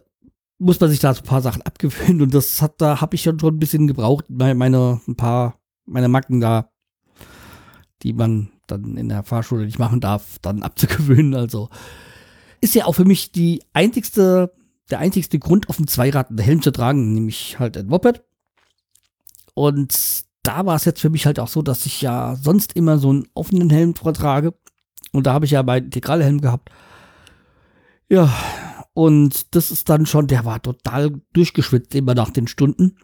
muss 0.58 0.80
man 0.80 0.90
sich 0.90 0.98
da 0.98 1.14
so 1.14 1.22
ein 1.22 1.26
paar 1.26 1.40
Sachen 1.40 1.62
abgewöhnen 1.66 2.22
und 2.22 2.34
das 2.34 2.60
hat, 2.60 2.80
da 2.80 3.00
habe 3.00 3.14
ich 3.14 3.22
schon 3.22 3.38
schon 3.38 3.56
ein 3.56 3.58
bisschen 3.58 3.86
gebraucht, 3.86 4.26
meine, 4.28 5.00
ein 5.06 5.16
paar, 5.16 5.58
meine 5.86 6.08
Macken 6.08 6.40
da, 6.40 6.70
die 8.02 8.12
man 8.12 8.50
dann 8.66 8.96
in 8.96 9.08
der 9.08 9.22
Fahrschule 9.22 9.64
nicht 9.64 9.78
machen 9.78 10.00
darf, 10.00 10.38
dann 10.40 10.62
abzugewöhnen. 10.62 11.34
Also 11.34 11.70
ist 12.60 12.74
ja 12.74 12.84
auch 12.84 12.94
für 12.94 13.04
mich 13.04 13.32
die 13.32 13.62
einzigste, 13.72 14.52
der 14.90 14.98
einzigste 14.98 15.38
Grund, 15.38 15.68
auf 15.68 15.76
dem 15.76 15.86
Zweirad 15.86 16.28
einen 16.28 16.38
Helm 16.38 16.62
zu 16.62 16.70
tragen, 16.70 17.14
nämlich 17.14 17.58
halt 17.58 17.76
ein 17.76 17.86
Moped. 17.86 18.22
Und 19.54 20.27
da 20.48 20.66
war 20.66 20.76
es 20.76 20.84
jetzt 20.84 21.00
für 21.00 21.10
mich 21.10 21.26
halt 21.26 21.38
auch 21.38 21.48
so, 21.48 21.62
dass 21.62 21.86
ich 21.86 22.02
ja 22.02 22.36
sonst 22.36 22.74
immer 22.74 22.98
so 22.98 23.10
einen 23.10 23.28
offenen 23.34 23.70
Helm 23.70 23.94
vortrage. 23.94 24.54
Und 25.12 25.26
da 25.26 25.32
habe 25.32 25.44
ich 25.44 25.52
ja 25.52 25.62
meinen 25.62 25.86
Integralhelm 25.86 26.40
gehabt. 26.40 26.70
Ja, 28.08 28.32
und 28.94 29.54
das 29.54 29.70
ist 29.70 29.88
dann 29.88 30.06
schon, 30.06 30.26
der 30.26 30.44
war 30.44 30.60
total 30.62 31.20
durchgeschwitzt 31.32 31.94
immer 31.94 32.14
nach 32.14 32.30
den 32.30 32.48
Stunden, 32.48 32.96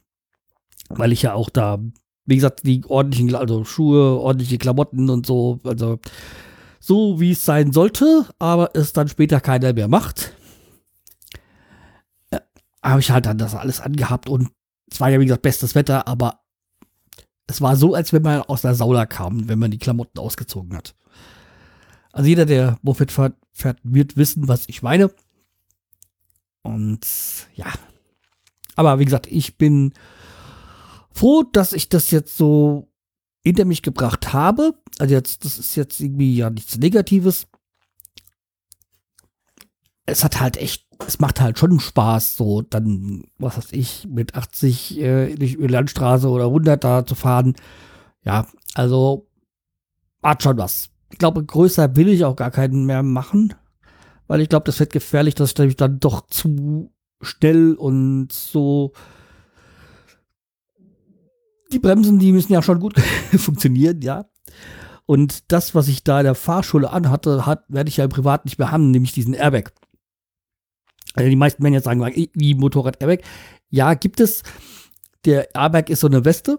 weil 0.88 1.12
ich 1.12 1.22
ja 1.22 1.34
auch 1.34 1.50
da 1.50 1.78
wie 2.26 2.36
gesagt, 2.36 2.60
die 2.64 2.82
ordentlichen, 2.86 3.34
also 3.34 3.64
Schuhe, 3.64 4.18
ordentliche 4.18 4.58
Klamotten 4.58 5.10
und 5.10 5.26
so, 5.26 5.60
also 5.64 5.98
so 6.80 7.20
wie 7.20 7.32
es 7.32 7.44
sein 7.44 7.72
sollte, 7.72 8.26
aber 8.38 8.70
es 8.74 8.92
dann 8.92 9.08
später 9.08 9.40
keiner 9.40 9.72
mehr 9.72 9.88
macht. 9.88 10.34
Äh, 12.30 12.40
habe 12.82 13.00
ich 13.00 13.10
halt 13.10 13.26
dann 13.26 13.38
das 13.38 13.54
alles 13.54 13.80
angehabt 13.80 14.28
und 14.28 14.50
es 14.90 15.00
war 15.00 15.10
ja 15.10 15.20
wie 15.20 15.26
gesagt 15.26 15.42
bestes 15.42 15.74
Wetter, 15.74 16.06
aber 16.08 16.43
es 17.46 17.60
war 17.60 17.76
so, 17.76 17.94
als 17.94 18.12
wenn 18.12 18.22
man 18.22 18.42
aus 18.42 18.62
der 18.62 18.74
Sauna 18.74 19.06
kam, 19.06 19.48
wenn 19.48 19.58
man 19.58 19.70
die 19.70 19.78
Klamotten 19.78 20.18
ausgezogen 20.18 20.76
hat. 20.76 20.94
Also 22.12 22.28
jeder, 22.28 22.46
der 22.46 22.78
Moped 22.82 23.10
fährt, 23.10 23.34
fährt, 23.52 23.78
wird 23.82 24.16
wissen, 24.16 24.48
was 24.48 24.68
ich 24.68 24.82
meine. 24.82 25.10
Und 26.62 27.06
ja. 27.54 27.66
Aber 28.76 28.98
wie 28.98 29.04
gesagt, 29.04 29.26
ich 29.26 29.56
bin 29.58 29.92
froh, 31.12 31.42
dass 31.42 31.72
ich 31.72 31.88
das 31.88 32.10
jetzt 32.10 32.36
so 32.36 32.88
hinter 33.42 33.64
mich 33.64 33.82
gebracht 33.82 34.32
habe. 34.32 34.74
Also 34.98 35.14
jetzt, 35.14 35.44
das 35.44 35.58
ist 35.58 35.74
jetzt 35.76 36.00
irgendwie 36.00 36.36
ja 36.36 36.50
nichts 36.50 36.78
Negatives. 36.78 37.46
Es 40.06 40.24
hat 40.24 40.40
halt 40.40 40.56
echt, 40.56 40.83
es 41.06 41.18
macht 41.18 41.40
halt 41.40 41.58
schon 41.58 41.80
Spaß, 41.80 42.36
so 42.36 42.62
dann, 42.62 43.24
was 43.38 43.56
weiß 43.56 43.72
ich, 43.72 44.06
mit 44.08 44.34
80 44.34 45.00
äh, 45.00 45.34
durch 45.34 45.56
die 45.56 45.66
Landstraße 45.66 46.28
oder 46.28 46.46
100 46.46 46.82
da 46.82 47.06
zu 47.06 47.14
fahren. 47.14 47.54
Ja, 48.22 48.46
also 48.74 49.28
hat 50.22 50.42
schon 50.42 50.58
was. 50.58 50.90
Ich 51.12 51.18
glaube, 51.18 51.44
größer 51.44 51.96
will 51.96 52.08
ich 52.08 52.24
auch 52.24 52.36
gar 52.36 52.50
keinen 52.50 52.86
mehr 52.86 53.02
machen, 53.02 53.54
weil 54.26 54.40
ich 54.40 54.48
glaube, 54.48 54.64
das 54.64 54.80
wird 54.80 54.92
gefährlich, 54.92 55.34
dass 55.34 55.54
ich 55.58 55.76
dann 55.76 56.00
doch 56.00 56.26
zu 56.26 56.90
schnell 57.20 57.74
und 57.74 58.32
so 58.32 58.92
die 61.72 61.78
Bremsen, 61.78 62.18
die 62.18 62.32
müssen 62.32 62.52
ja 62.52 62.62
schon 62.62 62.80
gut 62.80 62.98
funktionieren, 63.36 64.00
ja. 64.00 64.26
Und 65.06 65.52
das, 65.52 65.74
was 65.74 65.88
ich 65.88 66.04
da 66.04 66.20
in 66.20 66.24
der 66.24 66.34
Fahrschule 66.34 66.90
anhatte, 66.90 67.44
hat, 67.44 67.64
werde 67.68 67.88
ich 67.88 67.98
ja 67.98 68.04
im 68.04 68.10
Privat 68.10 68.44
nicht 68.46 68.58
mehr 68.58 68.70
haben, 68.70 68.90
nämlich 68.90 69.12
diesen 69.12 69.34
Airbag. 69.34 69.72
Also 71.14 71.30
die 71.30 71.36
meisten 71.36 71.62
werden 71.62 71.74
jetzt 71.74 71.84
sagen, 71.84 72.04
wie 72.34 72.54
Motorrad-Airbag. 72.54 73.20
Ja, 73.70 73.94
gibt 73.94 74.20
es. 74.20 74.42
Der 75.24 75.54
Airbag 75.54 75.88
ist 75.88 76.00
so 76.00 76.06
eine 76.06 76.24
Weste, 76.24 76.58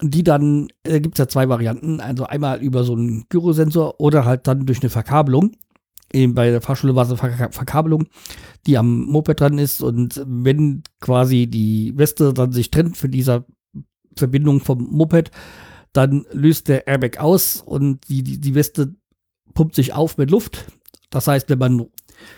die 0.00 0.22
dann, 0.22 0.68
äh, 0.84 1.00
gibt 1.00 1.16
es 1.16 1.18
ja 1.18 1.28
zwei 1.28 1.48
Varianten. 1.48 2.00
Also 2.00 2.24
einmal 2.24 2.60
über 2.60 2.84
so 2.84 2.94
einen 2.94 3.24
Gyrosensor 3.28 4.00
oder 4.00 4.24
halt 4.24 4.46
dann 4.46 4.64
durch 4.66 4.80
eine 4.80 4.90
Verkabelung. 4.90 5.52
Eben 6.12 6.34
bei 6.34 6.50
der 6.50 6.62
Fahrschule 6.62 6.94
war 6.94 7.04
es 7.04 7.20
eine 7.20 7.36
Ver 7.36 7.52
Verkabelung, 7.52 8.06
die 8.66 8.78
am 8.78 9.02
Moped 9.02 9.40
dran 9.40 9.58
ist. 9.58 9.82
Und 9.82 10.22
wenn 10.26 10.82
quasi 11.00 11.46
die 11.46 11.92
Weste 11.96 12.32
dann 12.32 12.52
sich 12.52 12.70
trennt 12.70 12.96
für 12.96 13.08
dieser 13.08 13.44
Verbindung 14.16 14.60
vom 14.60 14.84
Moped, 14.90 15.30
dann 15.92 16.26
löst 16.32 16.68
der 16.68 16.86
Airbag 16.86 17.18
aus 17.18 17.62
und 17.64 18.08
die, 18.08 18.22
die, 18.22 18.40
die 18.40 18.54
Weste 18.54 18.94
pumpt 19.54 19.74
sich 19.74 19.92
auf 19.92 20.16
mit 20.16 20.30
Luft. 20.30 20.66
Das 21.10 21.26
heißt, 21.26 21.48
wenn 21.48 21.58
man 21.58 21.86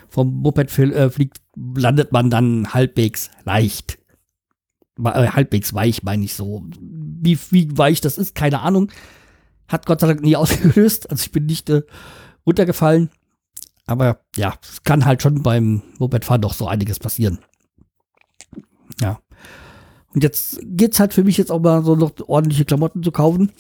vom 0.09 0.35
Moped 0.35 0.77
äh, 0.79 1.11
fliegt, 1.11 1.41
landet 1.57 2.13
man 2.13 2.31
dann 2.31 2.73
halbwegs 2.73 3.31
leicht. 3.45 3.99
Äh, 4.99 5.29
halbwegs 5.29 5.75
weich, 5.75 6.03
meine 6.03 6.25
ich 6.25 6.35
so. 6.35 6.67
Wie, 6.81 7.39
wie 7.51 7.77
weich 7.77 8.01
das 8.01 8.19
ist, 8.19 8.35
keine 8.35 8.61
Ahnung. 8.61 8.91
Hat 9.69 9.87
Gott 9.87 10.01
sei 10.01 10.09
Dank 10.09 10.23
nie 10.23 10.37
ausgelöst. 10.37 11.11
Also 11.11 11.23
ich 11.23 11.33
bin 11.33 11.47
nicht 11.47 11.71
äh, 11.71 11.83
runtergefallen. 12.47 13.11
Aber 13.87 14.21
ja, 14.37 14.55
es 14.63 14.83
kann 14.83 15.05
halt 15.05 15.23
schon 15.23 15.43
beim 15.43 15.83
Mopedfahren 15.99 16.43
doch 16.43 16.55
so 16.55 16.69
einiges 16.69 16.99
passieren. 16.99 17.41
Ja. 19.01 19.21
Und 20.13 20.23
jetzt 20.23 20.61
geht's 20.63 21.01
halt 21.01 21.15
für 21.15 21.25
mich 21.25 21.37
jetzt 21.37 21.51
auch 21.51 21.61
mal 21.61 21.85
so 21.85 21.97
noch 21.97 22.13
ordentliche 22.27 22.65
Klamotten 22.65 23.03
zu 23.03 23.13
kaufen. 23.13 23.53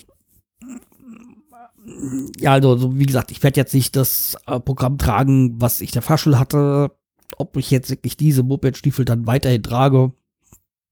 Ja, 2.38 2.52
also, 2.52 2.76
so 2.76 2.98
wie 2.98 3.06
gesagt, 3.06 3.30
ich 3.30 3.42
werde 3.42 3.60
jetzt 3.60 3.74
nicht 3.74 3.96
das 3.96 4.36
äh, 4.46 4.60
Programm 4.60 4.98
tragen, 4.98 5.60
was 5.60 5.80
ich 5.80 5.90
der 5.90 6.02
Fahrschule 6.02 6.38
hatte. 6.38 6.92
Ob 7.36 7.56
ich 7.56 7.70
jetzt 7.70 7.90
wirklich 7.90 8.16
diese 8.16 8.42
Moped-Stiefel 8.42 9.04
dann 9.04 9.26
weiterhin 9.26 9.62
trage, 9.62 10.12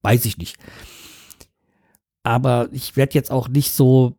weiß 0.03 0.25
ich 0.25 0.39
nicht. 0.39 0.57
Aber 2.23 2.69
ich 2.73 2.97
werde 2.97 3.15
jetzt 3.15 3.31
auch 3.31 3.49
nicht 3.49 3.73
so 3.73 4.19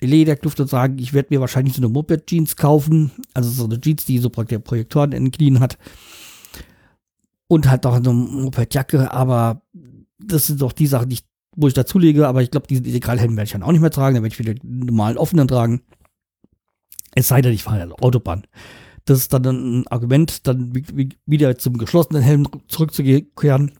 Lederkluft 0.00 0.60
und 0.60 0.68
sagen, 0.68 0.98
ich 0.98 1.12
werde 1.12 1.28
mir 1.30 1.40
wahrscheinlich 1.40 1.74
so 1.74 1.80
eine 1.80 1.88
Moped-Jeans 1.88 2.56
kaufen. 2.56 3.10
Also 3.34 3.50
so 3.50 3.64
eine 3.64 3.80
Jeans, 3.80 4.04
die 4.04 4.18
so 4.18 4.30
Projektoren 4.30 5.12
in 5.12 5.24
den 5.24 5.32
Knien 5.32 5.60
hat. 5.60 5.78
Und 7.48 7.68
halt 7.68 7.86
auch 7.86 7.94
eine 7.94 8.12
Moped-Jacke. 8.12 9.12
Aber 9.12 9.62
das 10.18 10.46
sind 10.46 10.60
doch 10.60 10.72
die 10.72 10.86
Sachen, 10.86 11.08
die 11.08 11.14
ich, 11.16 11.24
wo 11.56 11.68
ich 11.68 11.74
dazulege. 11.74 12.26
Aber 12.26 12.42
ich 12.42 12.50
glaube, 12.50 12.66
diesen 12.66 12.84
Integralhelm 12.84 13.36
werde 13.36 13.46
ich 13.46 13.52
dann 13.52 13.62
auch 13.62 13.72
nicht 13.72 13.80
mehr 13.80 13.90
tragen. 13.90 14.14
Dann 14.14 14.22
werde 14.22 14.34
ich 14.34 14.38
wieder 14.38 14.54
normalen 14.62 15.18
offenen 15.18 15.48
tragen. 15.48 15.82
Es 17.14 17.28
sei 17.28 17.42
denn, 17.42 17.52
ich 17.52 17.62
fahre 17.62 17.78
ja 17.78 17.94
Autobahn. 18.00 18.46
Das 19.04 19.18
ist 19.18 19.32
dann 19.32 19.44
ein 19.44 19.86
Argument, 19.88 20.46
dann 20.46 20.72
wieder 21.26 21.58
zum 21.58 21.76
geschlossenen 21.76 22.22
Helm 22.22 22.46
zurückzukehren. 22.68 23.72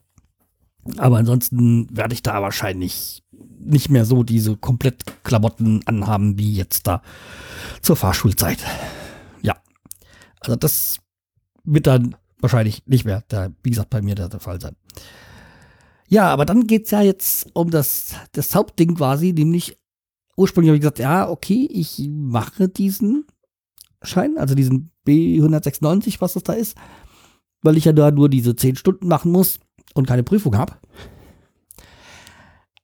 Aber 0.97 1.19
ansonsten 1.19 1.87
werde 1.97 2.15
ich 2.15 2.23
da 2.23 2.43
wahrscheinlich 2.43 3.23
nicht 3.31 3.89
mehr 3.89 4.05
so 4.05 4.25
diese 4.25 4.57
komplett 4.57 5.05
Klamotten 5.23 5.87
anhaben 5.87 6.39
wie 6.39 6.53
jetzt 6.55 6.87
da 6.87 7.03
zur 7.81 7.95
Fahrschulzeit. 7.95 8.59
Ja. 9.43 9.57
Also 10.41 10.57
das 10.57 10.99
wird 11.65 11.87
dann 11.87 12.17
wahrscheinlich 12.41 12.83
nicht 12.87 13.05
mehr, 13.05 13.23
der, 13.31 13.53
wie 13.63 13.71
gesagt, 13.71 13.91
bei 13.91 14.03
mir 14.03 14.17
der, 14.17 14.29
der 14.29 14.41
Fall 14.41 14.61
sein. 14.61 14.75
Ja, 16.13 16.29
aber 16.29 16.45
dann 16.45 16.67
geht 16.67 16.85
es 16.85 16.91
ja 16.91 17.01
jetzt 17.01 17.47
um 17.55 17.71
das, 17.71 18.15
das 18.33 18.55
Hauptding 18.55 18.97
quasi, 18.97 19.33
nämlich 19.33 19.79
ursprünglich 20.37 20.69
habe 20.69 20.77
ich 20.77 20.83
gesagt, 20.83 20.99
ja, 20.99 21.27
okay, 21.27 21.67
ich 21.73 22.07
mache 22.07 22.69
diesen 22.69 23.25
Schein, 24.03 24.37
also 24.37 24.55
diesen 24.55 24.91
B196, 25.07 26.21
was 26.21 26.35
das 26.35 26.43
da 26.43 26.53
ist, 26.53 26.77
weil 27.63 27.79
ich 27.79 27.87
ja 27.87 27.95
da 27.95 28.11
nur 28.11 28.29
diese 28.29 28.55
10 28.55 28.77
Stunden 28.77 29.09
machen 29.09 29.33
muss 29.33 29.59
und 29.95 30.07
keine 30.07 30.23
Prüfung 30.23 30.59
habe. 30.59 30.77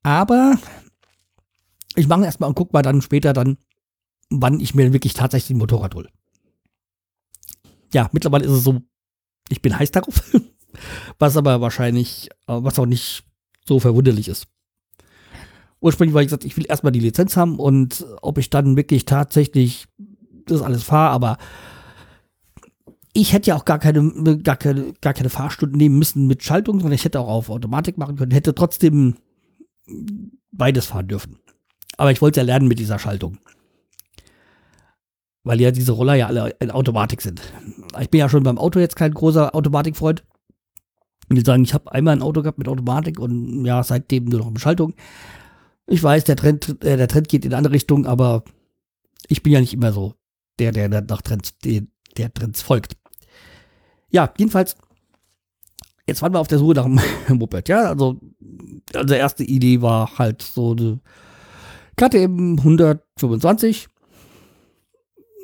Aber 0.02 0.54
ich 1.96 2.08
mache 2.08 2.24
erstmal 2.24 2.48
und 2.48 2.54
guck 2.54 2.72
mal 2.72 2.80
dann 2.80 3.02
später 3.02 3.34
dann, 3.34 3.58
wann 4.30 4.58
ich 4.58 4.74
mir 4.74 4.90
wirklich 4.94 5.12
tatsächlich 5.12 5.50
ein 5.50 5.58
Motorrad 5.58 5.94
hole. 5.94 6.08
Ja, 7.92 8.08
mittlerweile 8.12 8.46
ist 8.46 8.52
es 8.52 8.64
so, 8.64 8.80
ich 9.50 9.60
bin 9.60 9.78
heiß 9.78 9.90
darauf, 9.90 10.34
was 11.18 11.36
aber 11.36 11.60
wahrscheinlich, 11.60 12.28
was 12.46 12.78
auch 12.78 12.86
nicht 12.86 13.24
so 13.66 13.80
verwunderlich 13.80 14.28
ist. 14.28 14.46
Ursprünglich 15.80 16.14
war 16.14 16.22
ich 16.22 16.28
gesagt, 16.28 16.44
ich 16.44 16.56
will 16.56 16.66
erstmal 16.68 16.92
die 16.92 17.00
Lizenz 17.00 17.36
haben 17.36 17.58
und 17.58 18.04
ob 18.22 18.38
ich 18.38 18.50
dann 18.50 18.76
wirklich 18.76 19.04
tatsächlich 19.04 19.86
das 20.46 20.62
alles 20.62 20.82
fahre, 20.82 21.12
aber 21.12 21.38
ich 23.12 23.32
hätte 23.32 23.48
ja 23.48 23.56
auch 23.56 23.64
gar 23.64 23.78
keine, 23.78 24.38
gar 24.42 24.56
keine, 24.56 24.92
gar 25.00 25.14
keine 25.14 25.28
Fahrstunden 25.28 25.76
nehmen 25.78 25.98
müssen 25.98 26.26
mit 26.26 26.42
Schaltung, 26.42 26.80
sondern 26.80 26.94
ich 26.94 27.04
hätte 27.04 27.20
auch 27.20 27.28
auf 27.28 27.50
Automatik 27.50 27.98
machen 27.98 28.16
können, 28.16 28.32
hätte 28.32 28.54
trotzdem 28.54 29.16
beides 30.52 30.86
fahren 30.86 31.08
dürfen. 31.08 31.38
Aber 31.96 32.12
ich 32.12 32.22
wollte 32.22 32.40
ja 32.40 32.44
lernen 32.44 32.68
mit 32.68 32.78
dieser 32.78 32.98
Schaltung. 32.98 33.38
Weil 35.42 35.60
ja 35.60 35.70
diese 35.70 35.92
Roller 35.92 36.14
ja 36.14 36.26
alle 36.26 36.50
in 36.60 36.70
Automatik 36.70 37.22
sind. 37.22 37.40
Ich 38.00 38.10
bin 38.10 38.20
ja 38.20 38.28
schon 38.28 38.42
beim 38.42 38.58
Auto 38.58 38.78
jetzt 38.78 38.96
kein 38.96 39.14
großer 39.14 39.54
Automatikfreund. 39.54 40.24
Ich 41.28 41.36
will 41.36 41.44
sagen, 41.44 41.62
ich 41.62 41.74
habe 41.74 41.92
einmal 41.92 42.16
ein 42.16 42.22
Auto 42.22 42.42
gehabt 42.42 42.58
mit 42.58 42.68
Automatik 42.68 43.20
und 43.20 43.64
ja, 43.64 43.82
seitdem 43.82 44.26
nur 44.26 44.40
noch 44.40 44.50
mit 44.50 44.60
Schaltung. 44.60 44.94
Ich 45.86 46.02
weiß, 46.02 46.24
der 46.24 46.36
Trend, 46.36 46.82
äh, 46.84 46.96
der 46.96 47.08
Trend 47.08 47.28
geht 47.28 47.44
in 47.44 47.52
eine 47.52 47.58
andere 47.58 47.74
Richtung, 47.74 48.06
aber 48.06 48.44
ich 49.28 49.42
bin 49.42 49.52
ja 49.52 49.60
nicht 49.60 49.74
immer 49.74 49.92
so 49.92 50.14
der, 50.58 50.72
der, 50.72 50.88
der 50.88 51.02
nach 51.02 51.22
Trends, 51.22 51.56
der, 51.58 51.82
der 52.16 52.32
Trends 52.32 52.62
folgt. 52.62 52.96
Ja, 54.10 54.32
jedenfalls, 54.38 54.76
jetzt 56.06 56.22
waren 56.22 56.32
wir 56.32 56.40
auf 56.40 56.48
der 56.48 56.58
Suche 56.58 56.74
nach 56.74 56.86
einem 56.86 57.00
Moped. 57.38 57.68
Ja, 57.68 57.88
also, 57.88 58.18
also 58.94 59.14
erste 59.14 59.44
Idee 59.44 59.82
war 59.82 60.18
halt 60.18 60.42
so 60.42 60.72
eine 60.72 61.00
KTM 61.96 62.58
125. 62.58 63.88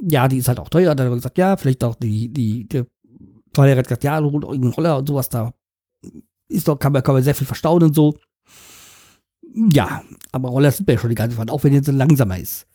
Ja, 0.07 0.29
die 0.29 0.38
ist 0.38 0.49
halt 0.49 0.61
auch 0.61 0.69
teuer. 0.69 0.95
Dann 0.95 1.07
haben 1.07 1.12
wir 1.12 1.17
gesagt, 1.17 1.38
ja, 1.38 1.57
vielleicht 1.57 1.85
auch 1.85 1.95
die, 1.95 2.33
die, 2.33 2.67
der 2.69 2.87
Fahrlehrer 3.55 3.79
hat 3.79 3.87
gesagt, 3.87 4.05
ja, 4.05 4.21
holt 4.21 4.44
irgendeinen 4.44 4.73
Roller 4.73 4.99
und 4.99 5.09
sowas 5.09 5.29
da. 5.29 5.53
Ist 6.49 6.69
doch, 6.69 6.79
kann 6.79 6.93
man, 6.93 7.03
kann 7.03 7.14
man 7.14 7.23
sehr 7.23 7.35
viel 7.35 7.47
verstauen 7.47 7.83
und 7.83 7.95
so. 7.95 8.17
Ja, 9.55 10.03
aber 10.33 10.49
Roller 10.49 10.71
sind 10.73 10.87
wir 10.87 10.95
ja 10.95 11.01
schon 11.01 11.11
die 11.11 11.17
ganze 11.17 11.37
Zeit, 11.37 11.51
auch 11.51 11.64
wenn 11.64 11.73
jetzt 11.73 11.88
langsamer 11.88 12.38
ist. 12.38 12.67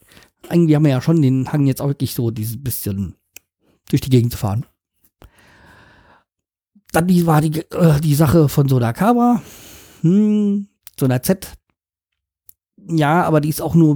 Eigentlich 0.48 0.76
haben 0.76 0.86
wir 0.86 0.92
ja 0.92 1.02
schon 1.02 1.22
den 1.22 1.52
Hang 1.52 1.66
jetzt 1.66 1.82
auch 1.82 1.88
wirklich 1.88 2.14
so 2.14 2.32
dieses 2.32 2.62
bisschen 2.62 3.16
durch 3.90 4.02
die 4.02 4.10
Gegend 4.10 4.32
zu 4.32 4.38
fahren. 4.38 4.66
Dann 6.92 7.08
die, 7.08 7.26
war 7.28 7.42
die, 7.42 7.60
äh, 7.60 8.00
die 8.00 8.16
Sache 8.16 8.50
von 8.50 8.68
so 8.68 8.78
einer 8.78 8.94
Cabra. 8.94 9.42
Hm, 10.02 10.68
so 10.98 11.06
einer 11.06 11.22
Z. 11.22 11.54
Ja, 12.88 13.24
aber 13.24 13.42
die 13.42 13.50
ist 13.50 13.62
auch 13.62 13.76
nur 13.76 13.92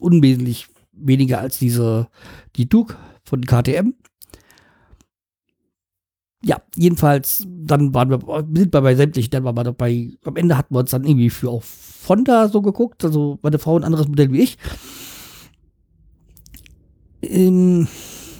unwesentlich 0.00 0.68
weniger 0.92 1.40
als 1.40 1.58
diese, 1.58 2.08
die 2.56 2.68
Duke 2.68 2.96
von 3.24 3.42
KTM. 3.42 3.94
Ja, 6.44 6.60
jedenfalls, 6.74 7.46
dann 7.48 7.94
waren 7.94 8.10
wir, 8.10 8.18
sind 8.52 8.72
wir 8.72 8.80
bei 8.80 8.94
sämtlichen, 8.96 9.30
dann 9.30 9.44
waren 9.44 9.56
wir 9.56 9.64
dabei, 9.64 10.10
am 10.24 10.36
Ende 10.36 10.56
hatten 10.56 10.74
wir 10.74 10.80
uns 10.80 10.90
dann 10.90 11.04
irgendwie 11.04 11.30
für 11.30 11.50
auf 11.50 12.04
Honda 12.08 12.48
so 12.48 12.62
geguckt, 12.62 13.04
also 13.04 13.38
meine 13.42 13.60
Frau 13.60 13.76
ein 13.76 13.84
anderes 13.84 14.08
Modell 14.08 14.32
wie 14.32 14.42
ich. 14.42 14.58
Ähm, 17.22 17.86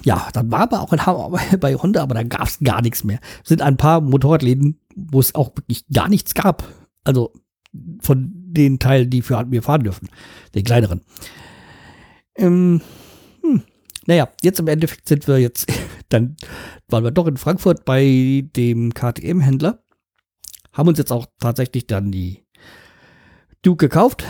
ja, 0.04 0.28
dann 0.32 0.50
war 0.50 0.60
aber 0.60 0.80
auch 0.80 0.92
ein 0.92 1.58
bei 1.60 1.74
Honda, 1.74 2.02
aber 2.02 2.14
da 2.14 2.22
gab 2.24 2.48
es 2.48 2.58
gar 2.58 2.82
nichts 2.82 3.04
mehr. 3.04 3.20
Es 3.42 3.50
sind 3.50 3.62
ein 3.62 3.76
paar 3.76 4.00
Motorradläden, 4.00 4.80
wo 4.96 5.20
es 5.20 5.34
auch 5.34 5.54
wirklich 5.56 5.86
gar 5.88 6.08
nichts 6.08 6.34
gab. 6.34 6.64
Also 7.04 7.32
von 8.00 8.32
den 8.34 8.78
Teilen, 8.78 9.10
die 9.10 9.22
für 9.22 9.50
wir 9.50 9.62
fahren 9.62 9.84
dürfen, 9.84 10.08
den 10.54 10.64
kleineren. 10.64 11.02
Ähm, 12.36 12.80
hm. 13.42 13.62
Naja, 14.06 14.28
jetzt 14.42 14.60
im 14.60 14.68
Endeffekt 14.68 15.08
sind 15.08 15.26
wir 15.28 15.38
jetzt, 15.38 15.70
dann 16.12 16.36
waren 16.88 17.04
wir 17.04 17.10
doch 17.10 17.26
in 17.26 17.36
Frankfurt 17.36 17.84
bei 17.84 18.44
dem 18.56 18.94
KTM-Händler, 18.94 19.82
haben 20.72 20.88
uns 20.88 20.98
jetzt 20.98 21.12
auch 21.12 21.26
tatsächlich 21.38 21.86
dann 21.86 22.10
die 22.10 22.44
Duke 23.62 23.88
gekauft. 23.88 24.24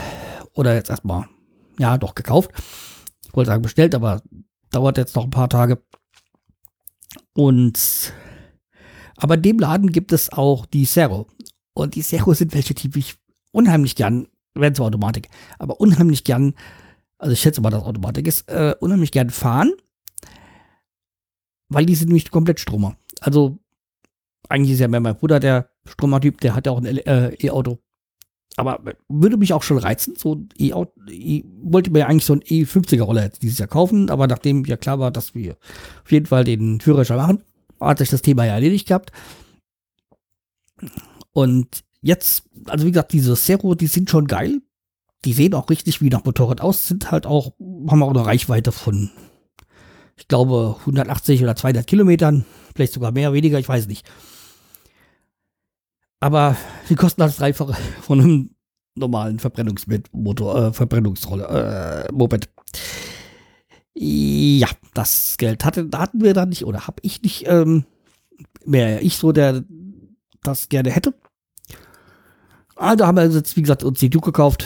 Oder 0.53 0.75
jetzt 0.75 0.89
erstmal, 0.89 1.25
ja, 1.79 1.97
doch 1.97 2.13
gekauft. 2.13 2.51
Ich 3.25 3.35
wollte 3.35 3.49
sagen 3.49 3.63
bestellt, 3.63 3.95
aber 3.95 4.21
dauert 4.69 4.97
jetzt 4.97 5.15
noch 5.15 5.23
ein 5.23 5.31
paar 5.31 5.49
Tage. 5.49 5.81
Und 7.33 8.13
aber 9.17 9.35
in 9.35 9.41
dem 9.41 9.59
Laden 9.59 9.91
gibt 9.91 10.11
es 10.11 10.31
auch 10.31 10.65
die 10.65 10.85
Serro. 10.85 11.27
Und 11.73 11.95
die 11.95 12.01
Serro 12.01 12.33
sind 12.33 12.53
welche, 12.53 12.73
die 12.73 12.91
ich 12.97 13.15
unheimlich 13.51 13.95
gern, 13.95 14.27
werden 14.53 14.75
zwar 14.75 14.87
Automatik, 14.87 15.29
aber 15.57 15.79
unheimlich 15.79 16.23
gern, 16.23 16.53
also 17.17 17.33
ich 17.33 17.39
schätze 17.39 17.61
mal, 17.61 17.69
dass 17.69 17.83
Automatik 17.83 18.27
ist, 18.27 18.49
äh, 18.49 18.75
unheimlich 18.79 19.11
gern 19.11 19.29
fahren, 19.29 19.73
weil 21.73 21.85
die 21.85 21.95
sind 21.95 22.07
nämlich 22.07 22.31
komplett 22.31 22.59
Stromer. 22.59 22.95
Also 23.21 23.59
eigentlich 24.49 24.73
ist 24.73 24.79
ja 24.79 24.87
mehr 24.87 24.99
mein 24.99 25.15
Bruder 25.15 25.39
der 25.39 25.69
Stromertyp, 25.85 26.41
der 26.41 26.55
hat 26.55 26.65
ja 26.65 26.71
auch 26.71 26.79
ein 26.79 26.85
äh, 26.85 27.33
E-Auto 27.35 27.79
aber 28.55 28.79
würde 29.09 29.37
mich 29.37 29.53
auch 29.53 29.63
schon 29.63 29.77
reizen. 29.77 30.15
So 30.15 30.45
e 30.57 30.71
e 31.09 31.43
wollte 31.61 31.91
mir 31.91 31.99
ja 31.99 32.07
eigentlich 32.07 32.25
so 32.25 32.33
ein 32.33 32.41
E50er-Roller 32.41 33.23
jetzt 33.23 33.41
dieses 33.41 33.57
Jahr 33.57 33.67
kaufen, 33.67 34.09
aber 34.09 34.27
nachdem 34.27 34.65
ja 34.65 34.77
klar 34.77 34.99
war, 34.99 35.11
dass 35.11 35.33
wir 35.33 35.57
auf 36.03 36.11
jeden 36.11 36.27
Fall 36.27 36.43
den 36.43 36.79
Führerschein 36.79 37.17
machen, 37.17 37.43
hat 37.79 37.97
sich 37.97 38.09
das 38.09 38.21
Thema 38.21 38.45
ja 38.45 38.53
erledigt 38.53 38.87
gehabt. 38.87 39.11
Und 41.31 41.83
jetzt, 42.01 42.43
also 42.65 42.85
wie 42.85 42.91
gesagt, 42.91 43.13
diese 43.13 43.35
Zero, 43.35 43.75
die 43.75 43.87
sind 43.87 44.09
schon 44.09 44.27
geil. 44.27 44.61
Die 45.25 45.33
sehen 45.33 45.53
auch 45.53 45.69
richtig 45.69 46.01
wie 46.01 46.09
nach 46.09 46.25
Motorrad 46.25 46.61
aus, 46.61 46.87
sind 46.87 47.09
halt 47.09 47.25
auch, 47.25 47.53
haben 47.87 48.03
auch 48.03 48.09
eine 48.09 48.25
Reichweite 48.25 48.71
von, 48.71 49.09
ich 50.17 50.27
glaube, 50.27 50.75
180 50.81 51.43
oder 51.43 51.55
200 51.55 51.85
Kilometern, 51.87 52.45
vielleicht 52.75 52.93
sogar 52.93 53.11
mehr, 53.11 53.33
weniger, 53.33 53.59
ich 53.59 53.69
weiß 53.69 53.87
nicht. 53.87 54.09
Aber 56.19 56.55
die 56.89 56.95
kosten 56.95 57.21
das 57.21 57.37
Dreifache 57.37 57.73
von 58.01 58.19
einem 58.19 58.49
normalen 58.95 59.39
Verbrennungsmotor, 59.39 60.55
äh, 60.55 60.73
Verbrennungsrolle, 60.73 62.07
äh, 62.09 62.13
Moped. 62.13 62.49
Ja, 63.95 64.69
das 64.93 65.35
Geld 65.37 65.65
hatte, 65.65 65.89
hatten 65.93 66.21
wir 66.21 66.33
da 66.33 66.45
nicht 66.45 66.65
oder 66.65 66.87
habe 66.87 67.01
ich 67.01 67.21
nicht. 67.21 67.47
Ähm, 67.47 67.85
Wäre 68.65 69.01
ich 69.01 69.17
so, 69.17 69.31
der 69.31 69.63
das 70.41 70.69
gerne 70.69 70.91
hätte. 70.91 71.13
Also 72.75 73.05
haben 73.05 73.17
wir 73.17 73.27
jetzt, 73.27 73.55
wie 73.55 73.61
gesagt, 73.61 73.83
uns 73.83 73.99
die 73.99 74.09
Duke 74.09 74.31
gekauft 74.31 74.65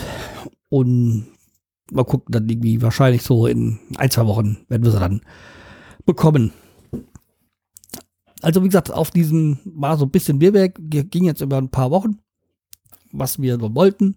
und 0.70 1.28
mal 1.92 2.06
gucken, 2.06 2.32
dann 2.32 2.50
irgendwie 2.50 2.82
wahrscheinlich 2.82 3.24
so 3.24 3.48
in 3.48 3.80
ein, 3.98 4.12
zwei 4.12 4.26
Wochen 4.26 4.58
werden 4.70 4.84
wir 4.84 4.92
sie 4.92 5.00
dann 5.00 5.22
bekommen 6.06 6.52
also 8.42 8.64
wie 8.64 8.68
gesagt, 8.68 8.92
auf 8.92 9.12
diesem 9.12 9.58
war 9.66 9.98
so 9.98 10.06
ein 10.06 10.12
bisschen 10.12 10.40
Bierwerk, 10.40 10.80
ging 10.80 11.26
jetzt 11.26 11.42
über 11.42 11.58
ein 11.58 11.70
paar 11.70 11.92
Wochen, 11.92 12.20
was 13.12 13.42
wir 13.42 13.60
so 13.60 13.74
wollten. 13.74 14.16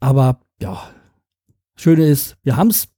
Aber 0.00 0.40
ja, 0.60 0.90
Schöne 1.76 2.06
ist, 2.06 2.36
wir 2.42 2.56
haben 2.56 2.70
es. 2.70 2.88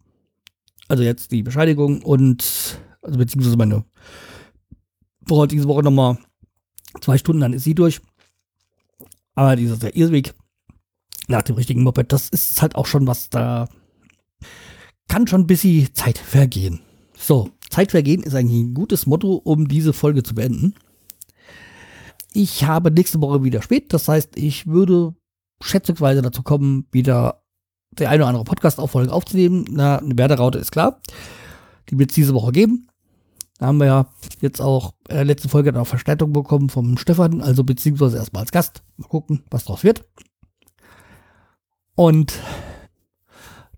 Also 0.89 1.03
jetzt 1.03 1.33
die 1.33 1.43
Bescheinigung 1.43 2.03
und, 2.03 2.79
also 3.01 3.19
beziehungsweise 3.19 3.57
meine 3.57 3.85
Frau 5.27 5.43
hat 5.43 5.53
diese 5.53 5.69
Woche 5.69 5.83
nochmal 5.83 6.19
Zwei 7.01 7.17
Stunden, 7.17 7.41
dann 7.41 7.55
ist 7.55 7.65
sie 7.65 7.75
durch. 7.75 8.03
Aber 9.35 9.57
dieser 9.57 9.79
der 9.79 9.97
Irrweg 9.97 10.35
nach 11.29 11.43
dem 11.43 11.57
richtigen 11.57 11.83
Moped, 11.83 12.13
das 12.13 12.29
ist 12.29 12.61
halt 12.63 12.75
auch 12.75 12.87
schon 12.87 13.07
was, 13.07 13.31
da 13.31 13.69
kann 15.09 15.27
schon 15.27 15.43
ein 15.43 15.47
bisschen 15.47 15.95
Zeit 15.95 16.19
vergehen. 16.19 16.81
So, 17.17 17.51
Zeit 17.71 17.91
vergehen 17.93 18.23
ist 18.23 18.35
eigentlich 18.35 18.63
ein 18.63 18.75
gutes 18.75 19.07
Motto, 19.07 19.35
um 19.35 19.69
diese 19.69 19.93
Folge 19.93 20.23
zu 20.23 20.35
beenden. 20.35 20.75
Ich 22.33 22.65
habe 22.65 22.91
nächste 22.91 23.21
Woche 23.21 23.45
wieder 23.45 23.63
spät, 23.63 23.93
das 23.93 24.09
heißt, 24.09 24.37
ich 24.37 24.67
würde 24.67 25.15
schätzungsweise 25.63 26.23
dazu 26.23 26.43
kommen, 26.43 26.87
wieder 26.91 27.43
der 27.93 28.11
eine 28.11 28.23
oder 28.23 28.29
andere 28.29 28.45
Podcast-Auffolge 28.45 29.13
aufzunehmen. 29.13 29.65
Na, 29.71 29.99
eine 29.99 30.17
Werderaute 30.17 30.59
ist 30.59 30.73
klar. 30.73 31.01
Die 31.91 31.99
wird 31.99 32.11
es 32.11 32.15
diese 32.15 32.35
Woche 32.35 32.53
geben. 32.53 32.89
Da 33.59 33.67
haben 33.67 33.79
wir 33.79 33.87
ja 33.87 34.07
jetzt 34.41 34.61
auch 34.61 34.95
in 35.09 35.17
der 35.17 35.25
letzten 35.25 35.49
Folge 35.49 35.73
dann 35.73 35.85
Verstärkung 35.85 36.33
bekommen 36.33 36.69
vom 36.69 36.97
Stefan, 36.97 37.41
also 37.41 37.65
beziehungsweise 37.65 38.17
erstmal 38.17 38.43
als 38.43 38.51
Gast. 38.51 38.83
Mal 38.97 39.09
gucken, 39.09 39.45
was 39.51 39.65
draus 39.65 39.85
wird. 39.85 40.05
Und 42.03 42.41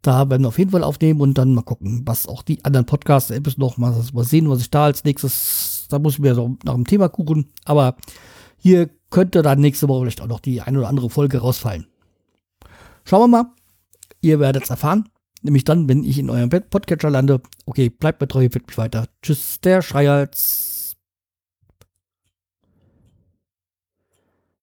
da 0.00 0.30
werden 0.30 0.44
wir 0.44 0.48
auf 0.48 0.58
jeden 0.58 0.70
Fall 0.70 0.82
aufnehmen 0.82 1.20
und 1.20 1.36
dann 1.36 1.52
mal 1.52 1.60
gucken, 1.60 2.04
was 2.06 2.26
auch 2.26 2.42
die 2.42 2.64
anderen 2.64 2.86
Podcasts-Apps 2.86 3.58
noch 3.58 3.76
mal, 3.76 3.92
sehen, 4.24 4.48
was 4.48 4.62
ich 4.62 4.70
da 4.70 4.86
als 4.86 5.04
nächstes, 5.04 5.88
da 5.90 5.98
muss 5.98 6.14
ich 6.14 6.20
mir 6.20 6.34
so 6.34 6.56
nach 6.64 6.72
dem 6.72 6.86
Thema 6.86 7.10
gucken. 7.10 7.52
Aber 7.66 7.96
hier 8.56 8.88
könnte 9.10 9.42
dann 9.42 9.60
nächste 9.60 9.88
Woche 9.88 10.00
vielleicht 10.00 10.22
auch 10.22 10.26
noch 10.26 10.40
die 10.40 10.62
eine 10.62 10.78
oder 10.78 10.88
andere 10.88 11.10
Folge 11.10 11.36
rausfallen. 11.36 11.86
Schauen 13.04 13.20
wir 13.24 13.28
mal. 13.28 13.52
Ihr 14.22 14.40
werdet 14.40 14.64
es 14.64 14.70
erfahren. 14.70 15.10
Nämlich 15.42 15.64
dann, 15.64 15.86
wenn 15.86 16.02
ich 16.02 16.18
in 16.18 16.30
eurem 16.30 16.48
Podcatcher 16.48 17.10
lande. 17.10 17.42
Okay, 17.66 17.90
bleibt 17.90 18.22
mir 18.22 18.28
treu, 18.28 18.48
wird 18.50 18.66
mich 18.66 18.78
weiter. 18.78 19.06
Tschüss, 19.20 19.60
der 19.60 19.82
Schreihals. 19.82 20.73